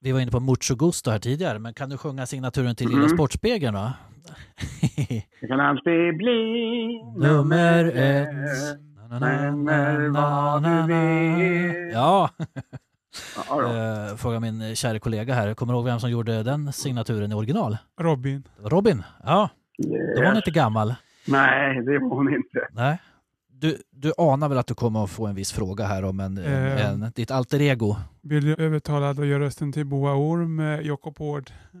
[0.00, 3.00] Vi var inne på Mucho Gusto här tidigare, men kan du sjunga signaturen till Lilla
[3.00, 3.08] Mhm.
[3.08, 3.92] Sportspegeln då?
[5.40, 8.28] Det kan alltid bli Nummer ett.
[9.10, 10.96] Na, na, na, na.
[11.92, 12.30] Ja.
[14.10, 15.54] Eh, frågar min kära kollega här.
[15.54, 17.76] Kommer du ihåg vem som gjorde den signaturen i original?
[18.00, 18.42] Robin.
[18.56, 19.02] Det var Robin.
[19.24, 20.36] Ja, då var hon Yes.
[20.36, 20.94] inte gammal.
[21.28, 22.68] Nej, det var hon inte.
[22.72, 22.98] Nej.
[23.48, 26.38] Du, du anar väl att du kommer att få en viss fråga här om en,
[26.38, 26.90] Eh.
[26.90, 27.96] en, ditt alter ego?
[28.22, 31.50] Blir du övertalad att göra rösten till Boa Orm, eh, Jakob Hård?
[31.72, 31.80] Ja.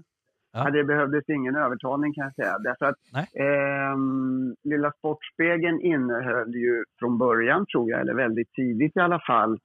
[0.64, 0.70] Ja.
[0.70, 2.58] det behövdes ingen övertalning kan jag säga.
[2.58, 3.26] Därför att Nej.
[3.46, 9.58] ehm, Lilla Sportspegeln innehöll ju från början, tror jag, eller väldigt tidigt i alla fall,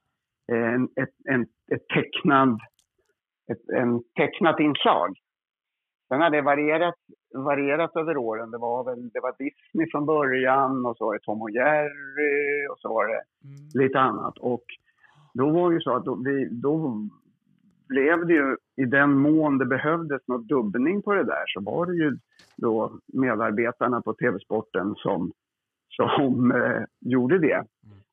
[0.46, 2.60] en, ett, en, ett, tecknad,
[3.52, 5.16] ett en tecknat inslag.
[6.08, 6.94] Sen har det varierat,
[7.34, 8.50] varierat över åren.
[8.50, 12.66] Det var, väl, det var Disney från början och så var det Tom och Jerry
[12.66, 13.68] och så var det Mm.
[13.74, 14.38] lite annat.
[14.38, 14.64] Och
[15.34, 16.94] då var det ju så att då, vi, då
[17.88, 21.86] blev det ju, i den mån det behövdes något dubbning på det där, så var
[21.86, 22.18] det ju
[22.56, 25.32] då medarbetarna på TV-sporten som,
[25.88, 27.64] som eh, gjorde det.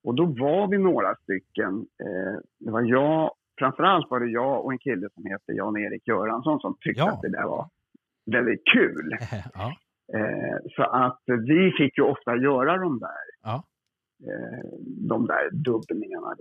[0.04, 1.74] Och då var vi några stycken.
[2.04, 6.60] Eh, det var jag, framförallt var det jag och en kille som heter Jan-Erik Göransson
[6.60, 7.12] som tyckte Ja.
[7.12, 7.70] att det där var
[8.32, 9.18] väldigt kul.
[9.54, 9.76] ja.
[10.14, 13.64] Eh, så att vi fick ju ofta göra de där, Ja.
[14.24, 14.70] eh,
[15.10, 16.36] de där dubbningarna.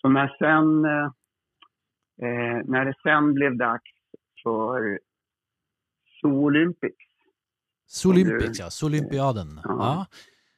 [0.00, 0.82] Så när, sen,
[2.70, 3.90] när det sen blev dags
[4.42, 4.98] för
[6.20, 7.04] Zoolympics,
[7.86, 8.70] Solympics, ja.
[8.70, 9.60] Solympiaden.
[9.64, 10.06] Ja.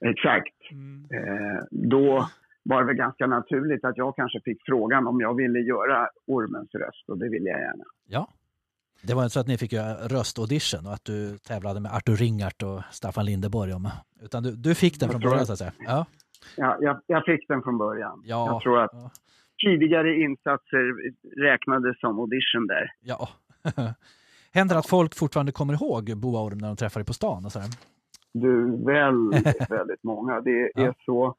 [0.04, 1.08] Exakt, Mm.
[1.12, 2.28] eh, då
[2.62, 6.74] var det väl ganska naturligt att jag kanske fick frågan om jag ville göra Ormens
[6.74, 7.84] röst och det ville jag gärna.
[8.08, 8.28] ja.
[9.02, 12.16] Det var inte så att ni fick göra röstaudition och att du tävlade med Artur
[12.16, 13.88] Ringart och Staffan Lindeborg om,
[14.22, 15.72] utan du, du fick den Jag från början så att säga.
[15.78, 16.06] Ja.
[16.56, 18.22] Ja, jag, jag fick den från början.
[18.24, 18.46] Ja.
[18.46, 19.10] Jag tror att Ja.
[19.66, 20.94] tidigare insatser
[21.42, 22.92] räknades som audition där.
[23.00, 23.28] ja.
[24.52, 27.44] Händer det att folk fortfarande kommer ihåg Boa Orm när de träffar dig på stan?
[27.44, 27.68] Och sådär?
[28.32, 30.40] Du, väldigt, väldigt många.
[30.40, 30.94] Det är, Ja.
[31.04, 31.34] så,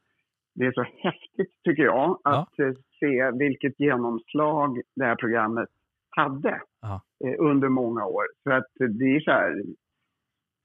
[0.55, 5.69] det är så häftigt, tycker jag, att eh, se vilket genomslag det här programmet
[6.09, 7.01] hade Ja.
[7.25, 8.23] eh, under många år.
[8.43, 8.67] För att
[8.99, 9.63] det är så här,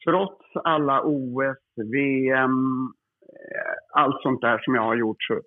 [0.05, 1.59] trots alla OS,
[1.93, 2.67] VM,
[3.23, 5.41] eh, allt sånt där som jag har gjort så,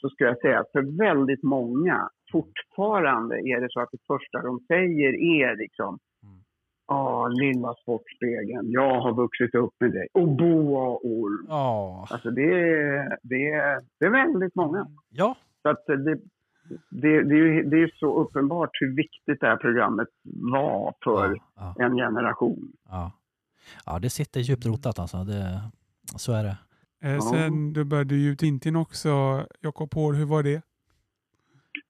[0.00, 4.42] så ska jag säga att för väldigt många fortfarande är det så att det första
[4.42, 5.98] de säger är liksom.
[7.22, 10.06] Ja, lilla Sportspegeln, jag har vuxit upp med dig.
[10.12, 11.46] Och Boa Orm.
[11.48, 12.06] Ja.
[12.10, 14.86] Alltså det är, det, är, det är väldigt många.
[15.10, 15.36] Ja.
[15.62, 15.96] Så att det,
[16.90, 20.08] det, det, är, ju- det är så uppenbart hur viktigt det här programmet
[20.52, 21.74] var för Ja.
[21.78, 22.72] en generation.
[22.88, 23.12] Ja.
[23.86, 25.16] ja, det sitter djupt rotat alltså.
[25.16, 25.60] Det,
[26.16, 26.56] så är det.
[27.08, 29.08] Eh, sen du började ju Tintin också.
[29.60, 30.62] Jakob Hård, hur var det?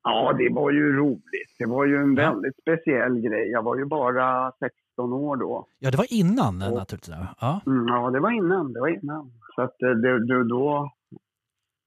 [0.04, 1.54] Ja, det var ju roligt.
[1.58, 2.30] Det var ju en Ja.
[2.32, 3.48] väldigt speciell grej.
[3.50, 4.52] Jag var ju bara
[4.92, 5.66] 16 år då.
[5.78, 7.14] Ja, det var innan Och- naturligtvis.
[7.40, 7.60] Ja.
[7.66, 8.72] Mm, ja, det var innan.
[8.72, 9.32] Det var innan.
[9.54, 10.90] Så att eh, det, det, då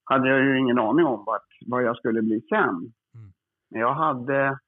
[0.04, 2.70] hade jag ju ingen aning om vart, vad jag skulle bli sen.
[2.70, 3.32] Mm.
[3.70, 4.60] Men jag hade,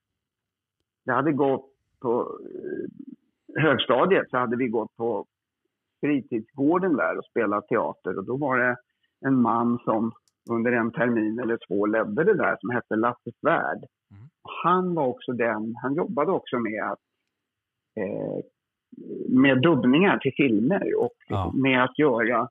[1.04, 1.70] jag hade gått
[2.00, 5.26] på eh, högstadiet så hade vi gått på
[6.02, 8.76] fritidsgården där och spelat teater och då var det
[9.26, 10.12] en man som
[10.50, 13.78] under en termin eller två ledde det där som hette Lasse Svärd.
[14.12, 14.30] Mm.
[14.64, 17.00] Han var också den, han jobbade också med att
[19.30, 21.52] med dubbningar till filmer och Ja.
[21.56, 22.50] med att göra,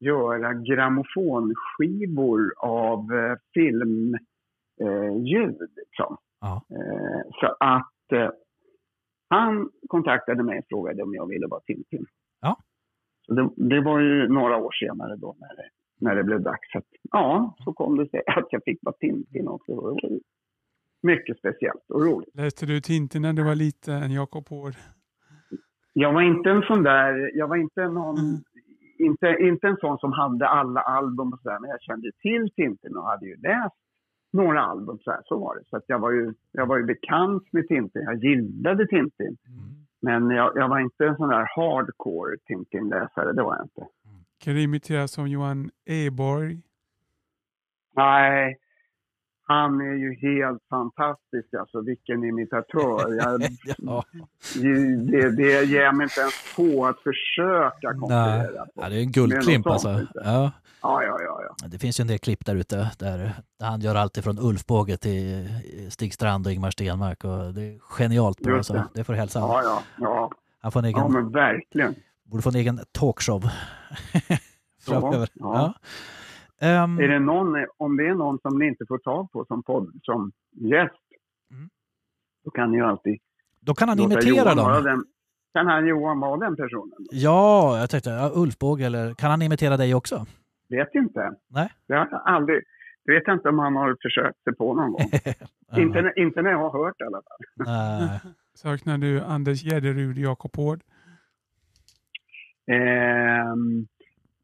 [0.00, 4.14] göra grammofonskivor av eh, filmljud.
[4.80, 6.16] Eh, ljud, liksom.
[6.40, 6.62] Ja.
[6.70, 8.30] eh, så att eh,
[9.28, 12.06] han kontaktade mig och frågade om jag ville vara Tintin.
[12.40, 12.56] Ja.
[13.26, 15.68] Så det, det var ju några år senare då när det,
[16.00, 16.74] när det blev dags.
[16.74, 19.72] Att, ja, så kom det sig att jag fick vara Tintin också.
[19.74, 20.20] Det var ju
[21.04, 22.34] mycket speciellt och roligt.
[22.36, 24.74] Läste du Tintin när du var liten, Jakob Hård?
[25.92, 28.40] Jag var inte en sån där, jag var inte någon, Mm.
[28.98, 32.96] inte, inte en sån som hade alla album och sådär, men jag kände till Tintin
[32.96, 33.74] och hade ju läst
[34.32, 35.62] några album så här, så var det.
[35.70, 39.36] Så jag var ju, jag var ju bekant med Tintin, jag gillade Tintin.
[40.02, 43.86] Men jag, jag var inte en sån där hardcore Tintin-läsare, det var jag inte.
[44.38, 46.58] Kan du imitera som Johan Eborg?
[47.96, 48.58] Nej,
[49.46, 53.14] han är ju helt fantastisk alltså, vilken imitatör.
[53.22, 53.42] Jag,
[53.78, 54.04] Ja.
[55.10, 58.70] det, det ger mig inte ens på att försöka konkurrera på.
[58.74, 60.06] ja, det är en guldklimp alltså.
[60.14, 60.52] Ja.
[60.82, 61.18] Ja, ja,
[61.60, 61.66] ja.
[61.68, 63.32] Det finns ju en del klipp där ute där,
[63.62, 65.48] han gör allt ifrån Ulf Båge till
[65.90, 67.24] Stig Strand och Ingmar Stenmark.
[67.24, 68.56] Och det är genialt bra.
[68.56, 68.72] Alltså.
[68.72, 68.84] det.
[68.94, 69.38] Det får du hälsa.
[69.38, 70.30] Ja, ja, ja.
[70.60, 71.94] Han får en egen, Ja, men verkligen.
[72.24, 73.42] borde få en egen talkshow.
[74.86, 75.28] Framöver.
[75.34, 75.54] ja.
[75.54, 75.74] Ja.
[76.64, 79.62] Ehm, Är det någon, om det är någon som ni inte får tag på som,
[79.62, 80.94] podd, som gäst,
[81.50, 81.68] Mm.
[82.44, 83.18] då kan ni ju alltid
[83.60, 84.84] då kan han imitera dem.
[84.84, 85.04] Den,
[85.52, 86.98] kan han Johan vara den personen?
[87.10, 90.26] Ja, jag tänkte ja, Ulf Båge eller kan han imitera dig också?
[90.68, 91.32] Vet inte.
[91.48, 91.68] Nej.
[91.88, 92.62] Det har jag aldrig...
[93.04, 95.10] Det vet jag inte om han har försökt sig på någon gång.
[95.76, 97.66] inte, inte när jag har hört i alla fall.
[97.66, 98.20] Nej.
[98.54, 100.80] Saknar du Anders Gädderud, Jakob Hård?
[102.66, 103.86] Ehm,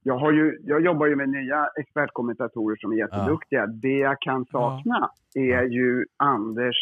[0.03, 3.66] jag, har ju, jag jobbar ju med nya expertkommentatorer som är jätteduktiga.
[3.66, 6.76] Det jag kan sakna är ju Anders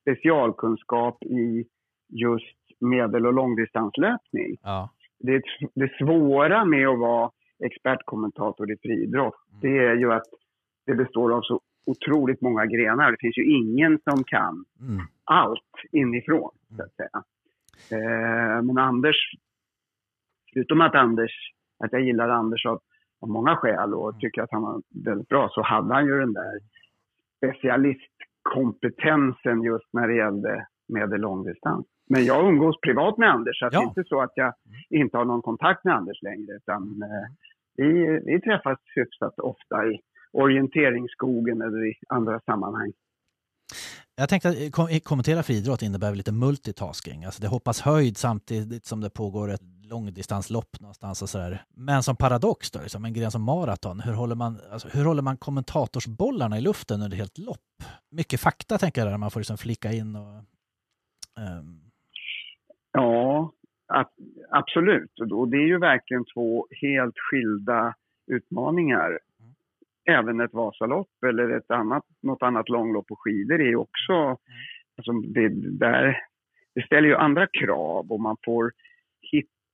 [0.00, 1.64] specialkunskap i
[2.08, 4.56] just medel och långdistanslöpning.
[4.62, 4.90] Ja.
[5.18, 5.42] Det,
[5.74, 7.30] det svåra med att vara
[7.64, 10.26] expertkommentator i friidrott, det är ju att
[10.86, 13.10] det består av så otroligt många grenar.
[13.10, 15.02] Det finns ju ingen som kan Mm.
[15.24, 17.22] allt inifrån, så att säga.
[17.90, 19.16] Eh, men Anders,
[20.52, 21.30] förutom att Anders,
[21.78, 22.80] att jag gillar Anders av,
[23.20, 26.32] av många skäl och tycker att han var väldigt bra, så hade han ju den
[26.32, 26.58] där
[27.36, 31.86] specialistkompetensen just när det gällde medel långdistans.
[32.10, 33.70] Men jag umgås privat med Anders, så Ja.
[33.70, 34.54] det är inte så att jag
[34.90, 37.28] inte har någon kontakt med Anders längre, utan eh,
[37.76, 40.00] vi, vi träffas hyfsat ofta i
[40.32, 42.92] orienteringsskogen eller i andra sammanhang.
[44.16, 47.24] Jag tänkte att kom- kommentera friidrott innebär lite multitasking.
[47.24, 51.62] Alltså det hoppas höjd samtidigt som det pågår ett långdistanslopp någonstans och sådär.
[51.68, 55.22] Men som paradox då, liksom, en gren som maraton, hur håller man, alltså, hur håller
[55.22, 57.82] man kommentatorsbollarna i luften under ett helt lopp?
[58.10, 60.34] Mycket fakta tänker jag där man får liksom flika in och...
[61.42, 61.80] ehm,
[62.92, 63.52] Ja,
[64.50, 65.20] absolut.
[65.32, 67.94] Och det är ju verkligen två helt skilda
[68.26, 69.18] utmaningar.
[70.10, 74.36] Även ett Vasalopp eller ett annat, något annat långlopp på skidor är ju också...
[74.96, 76.16] Alltså det, där,
[76.74, 78.72] det ställer ju andra krav och man får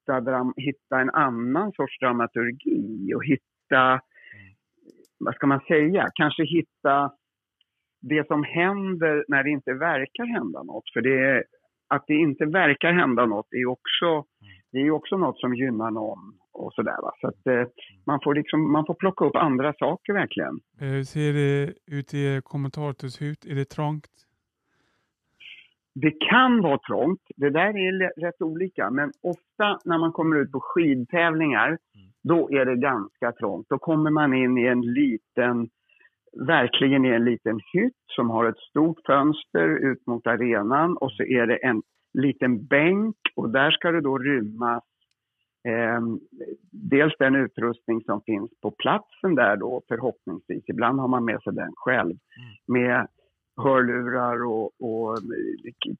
[0.04, 4.00] hitta, dram, hitta en annan sorts dramaturgi och hitta...
[5.18, 6.10] Vad ska man säga?
[6.14, 7.12] Kanske hitta
[8.00, 10.84] det som händer när det inte verkar hända något.
[10.92, 11.44] För det,
[11.88, 14.24] att det inte verkar hända något är ju också,
[14.72, 16.18] det är ju också något som gynnar någon
[16.52, 17.02] och sådär.
[17.02, 17.12] Va?
[17.20, 17.68] Så att eh,
[18.06, 20.60] man, får liksom, man får plocka upp andra saker verkligen.
[20.80, 23.44] Eh, hur ser det ut i kommentatorshut?
[23.44, 24.23] Är det trångt?
[25.94, 30.52] Det kan vara trångt, det där är rätt olika, men ofta när man kommer ut
[30.52, 31.78] på skidtävlingar,
[32.22, 33.66] då är det ganska trångt.
[33.68, 35.68] Då kommer man in i en liten,
[36.46, 41.22] verkligen i en liten hytt som har ett stort fönster ut mot arenan och så
[41.22, 41.82] är det en
[42.14, 44.84] liten bänk och där ska det då rymmas
[45.68, 46.00] eh,
[46.70, 51.52] dels den utrustning som finns på platsen där då förhoppningsvis, ibland har man med sig
[51.52, 52.16] den själv,
[52.66, 53.06] med
[53.56, 55.18] hörlurar och, och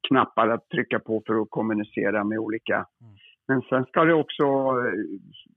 [0.09, 2.87] knappar att trycka på för att kommunicera med olika.
[3.49, 4.45] Men sen ska det också,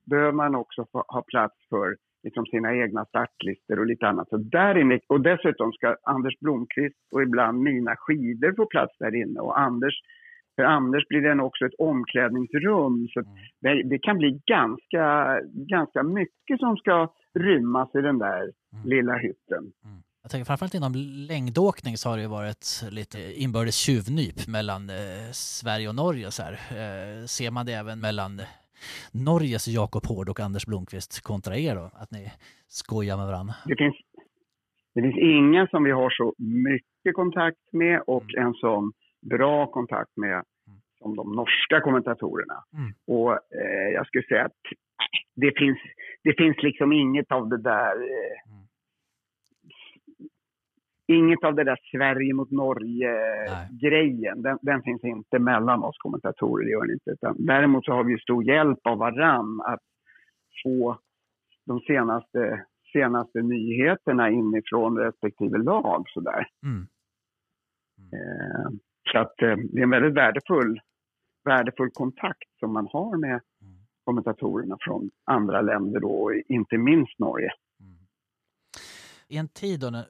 [0.05, 4.29] behöver man också få, ha plats för liksom sina egna startlistor och lite annat.
[4.29, 9.15] Så där inne, och dessutom ska Anders Blomqvist och ibland mina skidor få plats där
[9.15, 9.39] inne.
[9.39, 9.95] Och Anders,
[10.55, 13.07] för Anders blir det också ett omklädningsrum.
[13.13, 13.21] Så
[13.61, 15.39] det, det kan bli ganska,
[15.69, 18.51] ganska mycket som ska rymmas i den där
[18.85, 19.63] lilla hytten.
[20.28, 20.93] Jag tänker framförallt inom
[21.32, 26.32] längdåkning så har det ju varit lite inbördes tjuvnyp mellan eh, Sverige och Norge.
[26.32, 26.43] Så.
[26.43, 28.41] Eh, ser man det även mellan
[29.28, 31.86] Norges Jakob Hård och Anders Blomqvist kontra er då?
[32.01, 32.23] Att ni
[32.67, 33.53] skojar med varandra?
[33.65, 33.95] Det finns,
[34.95, 40.17] det finns ingen som vi har så mycket kontakt med och en sån bra kontakt
[40.17, 40.43] med
[40.99, 42.57] som de norska kommentatorerna.
[42.73, 42.91] Mm.
[43.07, 44.61] Och eh, jag skulle säga att
[45.36, 45.78] det finns,
[46.23, 48.57] det finns liksom inget av det där eh,
[51.07, 52.51] Inget av det där Sverige mot.
[52.51, 57.11] Norge-grejen, den, den finns inte mellan oss kommentatorer, det gör den inte.
[57.11, 59.83] Utan, däremot så har vi stor hjälp av varann att
[60.63, 60.99] få
[61.65, 66.03] de senaste, senaste nyheterna inifrån respektive lag.
[66.07, 66.47] Sådär.
[66.63, 66.87] Mm.
[68.13, 68.69] Eh,
[69.11, 70.79] så att eh, det är en väldigt värdefull,
[71.45, 73.41] värdefull kontakt som man har med
[74.05, 77.51] kommentatorerna från andra länder då, och inte minst Norge.
[79.27, 80.05] I en tid då när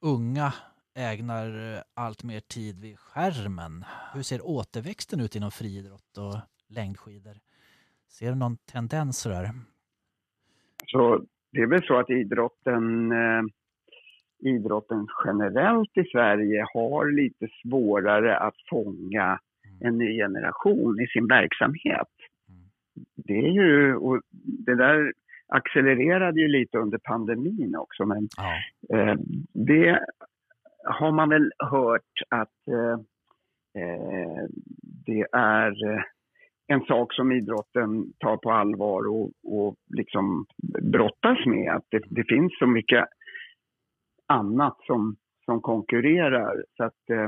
[0.00, 0.52] unga
[0.94, 3.84] ägnar eh, allt mer tid vid skärmen,
[4.14, 6.36] hur ser återväxten ut inom friidrott och
[6.68, 7.36] längdskidor?
[8.08, 9.50] Ser du någon tendens sådär?
[10.86, 13.42] Så det är väl så att idrotten, eh,
[14.38, 19.40] idrotten generellt i Sverige har lite svårare att fånga
[19.80, 22.08] en ny generation i sin verksamhet.
[23.14, 24.20] Det är ju, och
[24.66, 25.12] det där
[25.48, 28.54] accelererade ju lite under pandemin också, men Ja.
[28.96, 29.14] Eh,
[29.54, 30.00] det
[30.84, 33.00] har man väl hört att eh,
[33.82, 34.44] eh,
[35.06, 36.02] det är eh,
[36.66, 40.46] en sak som idrotten tar på allvar och, och liksom
[40.82, 41.74] brottas med.
[41.74, 43.04] Att det, det finns så mycket
[44.26, 46.64] annat som, som konkurrerar.
[46.76, 47.24] Så att eh,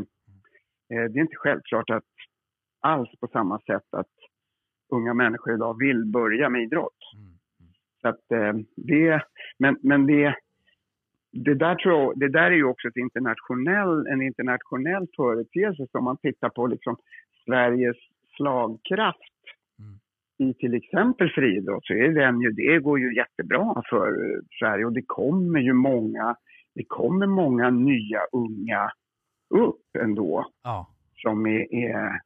[0.93, 2.05] eh, det är inte självklart att
[2.81, 4.15] alls på samma sätt att
[4.93, 6.99] unga människor idag vill börja med idrott.
[8.01, 9.23] Så att eh, det,
[9.59, 10.35] men, men det,
[11.33, 16.05] det där tror jag, det där är ju också ett internationell, en internationell företeelse som
[16.05, 16.97] man tittar på liksom
[17.45, 17.97] Sveriges
[18.37, 19.39] slagkraft
[20.39, 24.85] i till exempel friidrott så är den ju, det går ju jättebra för eh, Sverige
[24.85, 26.37] och det kommer ju många,
[26.75, 28.91] det kommer många nya unga
[29.55, 30.87] upp ändå Ja.
[31.23, 32.21] som är, är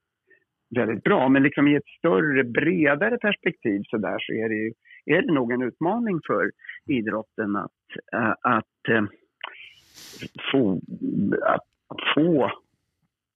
[0.77, 1.29] väldigt bra.
[1.29, 4.73] Men liksom i ett större, bredare perspektiv så där så är det, ju,
[5.05, 6.51] är det nog en utmaning för
[6.87, 7.71] idrotten att,
[8.13, 9.05] äh, att, äh,
[10.53, 10.81] få,
[11.43, 11.67] att,
[12.15, 12.51] få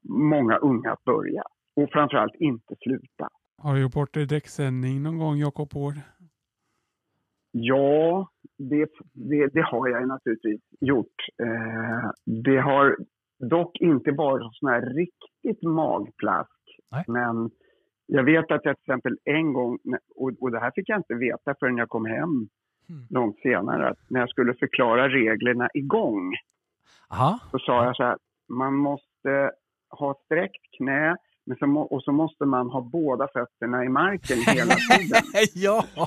[0.09, 1.43] många unga att börja.
[1.77, 3.29] Och framförallt inte sluta.
[3.59, 5.95] Har du gjort bort i däcksändning någon gång, Jakob Hård?
[7.51, 11.15] Ja, det, det, det har jag naturligtvis gjort.
[11.43, 12.97] Eh, det har
[13.39, 16.51] dock inte varit sån här riktigt magplask.
[16.91, 17.05] Nej.
[17.09, 17.51] Men
[18.07, 19.79] jag vet att jag till exempel en gång,
[20.17, 22.49] och, och det här fick jag inte veta förrän jag kom hem
[22.89, 23.03] Mm.
[23.11, 26.33] långt senare, att när jag skulle förklara reglerna igång
[27.11, 27.39] Aha.
[27.51, 28.17] så sa jag så här,
[28.49, 29.51] man måste
[29.91, 34.75] ha sträckt knä men så och så måste man ha båda fötterna i marken hela
[34.99, 35.23] tiden.
[35.55, 35.85] ja!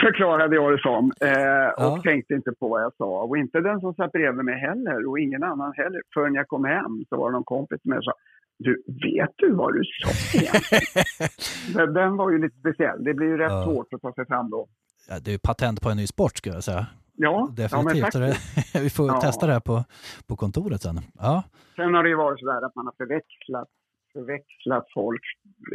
[0.00, 1.12] förklarade jag det som.
[1.20, 2.00] Eh, och Ja.
[2.02, 3.22] tänkte inte på vad jag sa.
[3.22, 5.08] Och inte den som satt bredvid mig heller.
[5.08, 6.02] Och ingen annan heller.
[6.14, 8.12] Förrän jag kom hem så var det någon kompis med och sa
[8.58, 11.94] du, vet du vad du sa egentligen?
[11.94, 13.04] den, var ju lite speciell.
[13.04, 13.64] Det blir ju rätt Ja.
[13.64, 14.68] svårt att ta sig fram då.
[15.08, 16.86] Ja, det är ju patent på en ny sport skulle jag säga.
[17.14, 18.12] Ja, ja Definitivt.
[18.12, 19.20] Det- Vi får Ja.
[19.20, 19.84] testa det här på,
[20.28, 20.98] på kontoret sen.
[21.18, 21.42] Ja.
[21.76, 23.68] Sen har det ju varit så där att man har förväxlat,
[24.12, 25.22] förväxlat folk.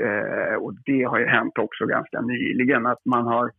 [0.05, 2.85] Eh, och det har ju hänt också ganska nyligen.
[2.85, 3.51] Att man har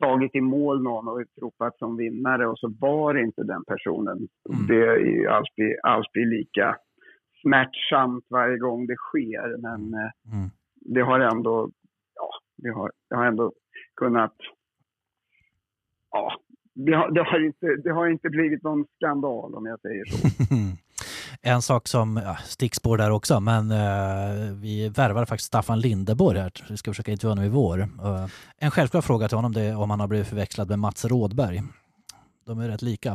[0.00, 4.16] tagit i mål någon och utropat som vinnare och så var inte den personen.
[4.52, 4.66] Mm.
[4.68, 6.76] Det är ju alltid, alltid lika
[7.42, 9.56] smärtsamt varje gång det sker.
[9.62, 10.50] Men eh, Mm.
[10.74, 11.70] det har ändå,
[12.14, 13.52] ja, det har, det har ändå
[13.96, 14.34] kunnat...
[16.10, 16.32] Ja,
[16.74, 20.28] det har, det, har inte, det har inte blivit någon skandal om jag säger så.
[21.42, 26.52] En sak som, ja, stickspår där också, men eh, vi värvade faktiskt Staffan Lindeborg här.
[26.70, 27.80] Vi ska försöka intervjua honom i vår.
[27.80, 28.26] Eh,
[28.58, 31.62] en självklar fråga till honom det är om han har blivit förväxlad med Mats Rådberg.
[32.46, 33.12] De är rätt lika.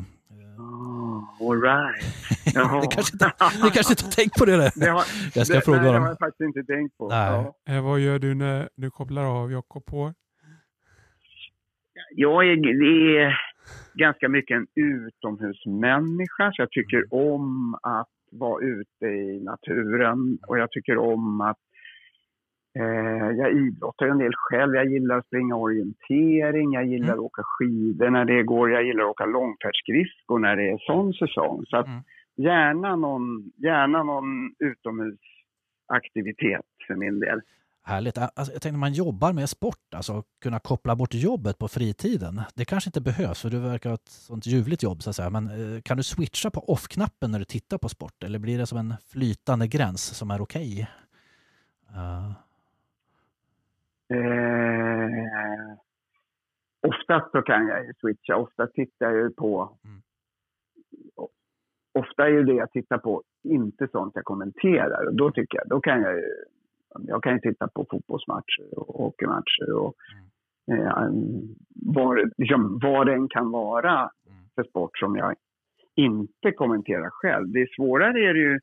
[0.58, 0.93] Oh,
[1.40, 2.04] all right.
[2.56, 2.82] Jaha.
[2.82, 3.32] det kanske inte,
[3.64, 4.58] ni kanske inte har tänkt på det?
[4.58, 4.72] Där.
[4.80, 5.04] Det har,
[5.36, 6.02] Jag ska det, fråga nej, det honom.
[6.04, 7.08] har jag faktiskt inte tänkt på.
[7.10, 7.54] Nej.
[7.66, 7.74] Ja.
[7.74, 10.14] Eh, vad gör du när du kopplar av Jakob på?
[12.16, 13.38] Jag är, det är
[13.94, 20.72] ganska mycket en utomhusmänniska, så jag tycker om att vara ute i naturen och jag
[20.72, 21.58] tycker om att
[23.38, 24.76] jag idrottar en del själv.
[24.76, 27.20] Jag gillar att springa orientering, jag gillar Mm.
[27.20, 31.14] att åka skidor när det går, jag gillar att åka långfärdsskridskor när det är sån
[31.14, 31.64] säsong.
[31.68, 32.02] Så att Mm.
[32.36, 37.42] gärna någon, gärna någon utomhusaktivitet för min del.
[37.86, 38.18] Härligt.
[38.18, 42.42] Alltså, jag tänkte man jobbar med sport, alltså kunna koppla bort jobbet på fritiden.
[42.56, 45.30] Det kanske inte behövs för du verkar ha ett sånt ljuvligt jobb så att säga.
[45.30, 48.24] Men eh, kan du switcha på off-knappen när du tittar på sport?
[48.24, 50.88] Eller blir det som en flytande gräns som är okej?
[51.96, 52.32] Eh,
[54.10, 55.78] Eh,
[56.88, 58.36] oftast så kan jag ju switcha.
[58.36, 59.78] Ofta tittar jag ju på...
[59.86, 60.02] Mm.
[62.00, 65.08] Ofta är ju det jag tittar på inte sånt jag kommenterar.
[65.08, 66.28] Och då tycker jag, då kan jag ju...
[67.08, 69.96] Jag kan ju titta på fotbollsmatcher och hockeymatcher och
[70.72, 71.10] eh,
[71.96, 74.46] vad, liksom, vad det än kan vara Mm.
[74.56, 75.36] för sport som jag
[75.96, 77.52] inte kommenterar själv.
[77.52, 78.60] Det är svårare är det ju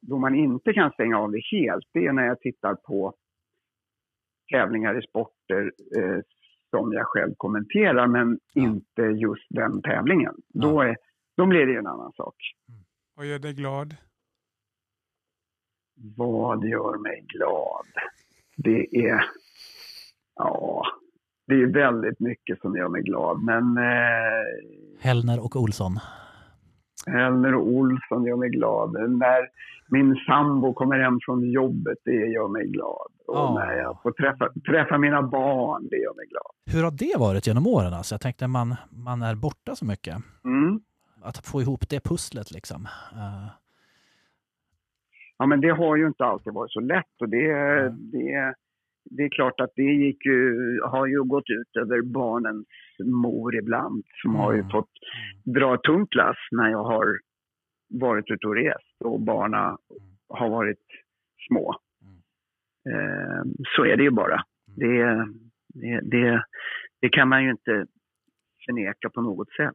[0.00, 1.84] då man inte kan stänga av det helt.
[1.92, 3.14] Det är när jag tittar på
[4.52, 6.20] tävlingar i sporter eh,
[6.70, 8.62] som jag själv kommenterar, men Ja.
[8.62, 10.34] inte just den tävlingen.
[10.48, 10.60] Ja.
[10.62, 10.96] Då, är,
[11.36, 12.34] då blir det ju en annan sak.
[13.14, 13.96] Vad gör dig glad?
[16.16, 17.86] Vad gör mig glad?
[18.56, 19.24] Det är...
[20.34, 20.82] Ja,
[21.46, 25.92] det är väldigt mycket som gör mig glad, men eh, Hellner och Olsson.
[27.08, 28.92] Hellner och Olsson gör mig glad.
[28.92, 29.48] När
[29.90, 33.08] min sambo kommer hem från jobbet, det gör mig glad.
[33.26, 33.54] Och Ja.
[33.54, 36.76] när jag får träffa, träffa mina barn, det gör mig glad.
[36.76, 37.94] Hur har det varit genom åren?
[37.94, 40.16] Alltså, jag tänkte man, man är borta så mycket.
[40.44, 40.80] Mm.
[41.22, 42.86] Att få ihop det pusslet liksom.
[43.12, 43.48] Eh,
[45.40, 47.48] Ja, men det har ju inte alltid varit så lätt och det,
[47.88, 48.54] det,
[49.10, 52.66] det är klart att det gick ju, har ju gått ut över barnens
[53.04, 54.70] mor ibland som har ju Mm.
[54.70, 54.90] fått
[55.44, 57.06] dra ett tungt lass när jag har
[57.90, 59.76] varit ute och rest och barnen
[60.28, 60.84] har varit
[61.48, 61.74] små.
[62.90, 63.42] Eh,
[63.76, 64.42] så är det ju bara.
[64.76, 65.26] Det,
[65.74, 66.44] det, det,
[67.00, 67.86] det kan man ju inte
[68.66, 69.74] förneka på något sätt.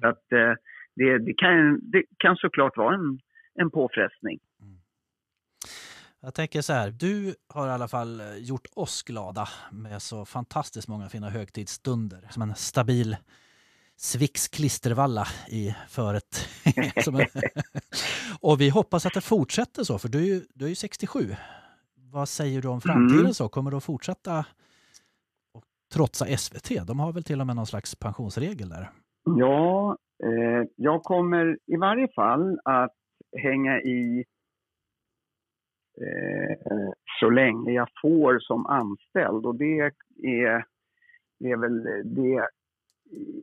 [0.00, 0.54] Så att, eh,
[0.96, 3.18] det, det, kan, det kan såklart vara en,
[3.54, 4.38] en påfrestning.
[6.22, 10.24] Jag tänker så här, du har i alla fall eh, gjort oss glada med så
[10.24, 12.28] fantastiskt många fina högtidsstunder.
[12.30, 13.16] Som en stabil
[13.96, 16.48] Swix klistervalla i föret.
[18.40, 21.36] Och vi hoppas att det fortsätter så, för du är ju, du är ju 67.
[21.94, 23.34] Vad säger du om framtiden Mm.
[23.34, 23.48] så?
[23.48, 24.38] Kommer du att fortsätta
[25.54, 25.64] och
[25.94, 26.86] trotsa SVT?
[26.86, 28.90] De har väl till och med någon slags pensionsregel där?
[29.38, 32.92] Ja, eh, jag kommer i varje fall att
[33.42, 34.24] hänga i
[37.20, 39.92] så länge jag får som anställd och det är,
[41.40, 42.48] det är väl det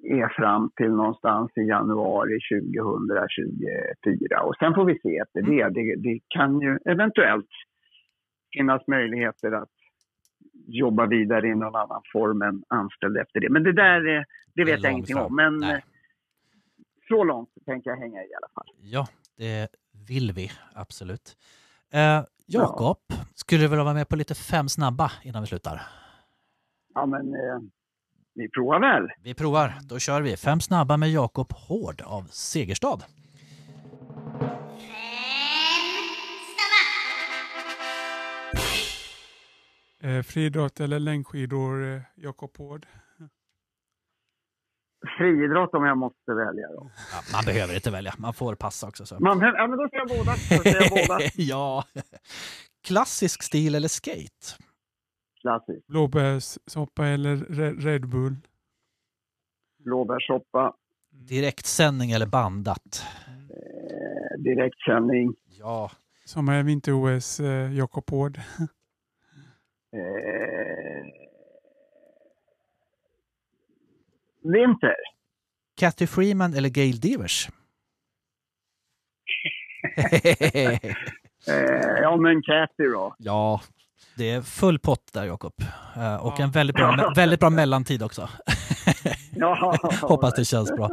[0.03, 2.39] är fram till någonstans i januari
[2.73, 5.69] 2024 och sen får vi se efter det.
[5.69, 7.49] Det, det kan ju eventuellt
[8.53, 9.69] finnas möjligheter att
[10.67, 13.49] jobba vidare i någon annan form än anställd efter det.
[13.49, 15.35] Men det där är, det vet jag ingenting om.
[15.35, 15.75] Men Nej.
[15.75, 15.81] eh,
[17.07, 18.67] så långt tänker jag hänga i alla fall.
[18.81, 19.07] Ja,
[19.37, 19.67] det
[20.09, 21.37] vill vi absolut.
[21.93, 22.97] Eh, Jakob,
[23.35, 25.81] skulle du vilja vara med på lite fem snabba innan vi slutar?
[26.93, 27.59] Ja, men eh,
[28.33, 29.09] vi provar väl.
[29.23, 30.37] Vi provar, då kör vi.
[30.37, 32.99] Fem snabba med Jakob Hård av Segerstad.
[40.01, 42.85] Eh, friidrott eller längdskidor, eh, Jakob Hård?
[45.17, 46.67] Friidrott om jag måste välja.
[46.67, 46.91] Då.
[47.11, 49.05] Ja, man behöver inte välja, man får passa också.
[49.05, 49.19] Så.
[49.19, 50.31] Man, ja, men då säger jag båda.
[50.31, 51.19] Då säger jag båda.
[51.35, 51.83] ja.
[52.87, 54.55] Klassisk stil eller skate?
[55.41, 55.87] Klassiskt.
[55.87, 58.35] Blåbärssoppa eller Re- Red Bull?
[59.83, 60.73] Blåbärssoppa,
[61.11, 63.03] Direktsändning eller bandat?
[63.49, 65.35] eh, direktsändning.
[65.59, 65.91] Ja,
[66.25, 68.39] Som är vinter-OS, eh, Jakob Hård.
[69.93, 71.05] Eh,
[74.53, 74.95] vinter.
[75.79, 77.49] Cathy Freeman eller Gail Devers?
[81.47, 83.15] Eh, ja, men Cathy då.
[83.17, 83.61] ja,
[84.17, 85.53] Det är full pott där Jakob.
[85.95, 86.43] Eh, Och Ja.
[86.43, 88.29] en väldigt bra, väldigt bra mellantid också.
[89.35, 90.89] Ja, Hoppas det känns bra.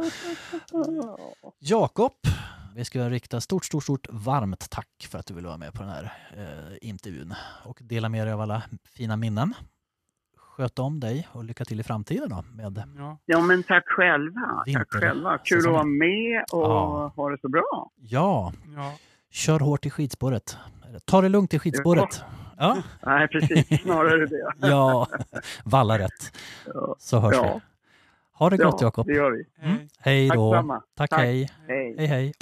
[1.59, 2.11] Jakob,
[2.75, 5.81] vi ska rikta stort, stort, stort varmt tack för att du ville vara med på
[5.83, 7.33] den här eh, intervjun
[7.63, 8.63] och dela med dig av alla
[8.97, 9.53] fina minnen.
[10.57, 13.17] Sköt om dig och lycka till i framtiden då med Ja.
[13.25, 14.63] Ja, men tack själva.
[14.65, 15.37] Vinter- Tack själva.
[15.37, 17.11] Kul att vara med och Ja.
[17.15, 17.91] ha det så bra.
[18.01, 18.93] Ja, Ja.
[19.31, 20.57] kör hårt i skidspåret.
[21.05, 22.23] Ta det lugnt i skidspåret.
[22.57, 23.81] Ja, Nej, precis.
[23.81, 24.53] Snarare det.
[24.67, 25.07] ja.
[25.65, 26.37] valla rätt.
[26.99, 27.53] Så hörs Ja.
[27.53, 27.61] vi.
[28.33, 29.07] Ha det gott Ja, Jakob.
[29.07, 29.45] det gör vi.
[29.69, 29.77] Mm.
[29.99, 30.29] Hej.
[30.29, 30.51] Tack då.
[30.53, 30.81] detsamma.
[30.97, 31.19] Tack, Tack.
[31.19, 31.49] hej.
[31.67, 31.95] Hej.
[31.97, 32.33] Hej hej.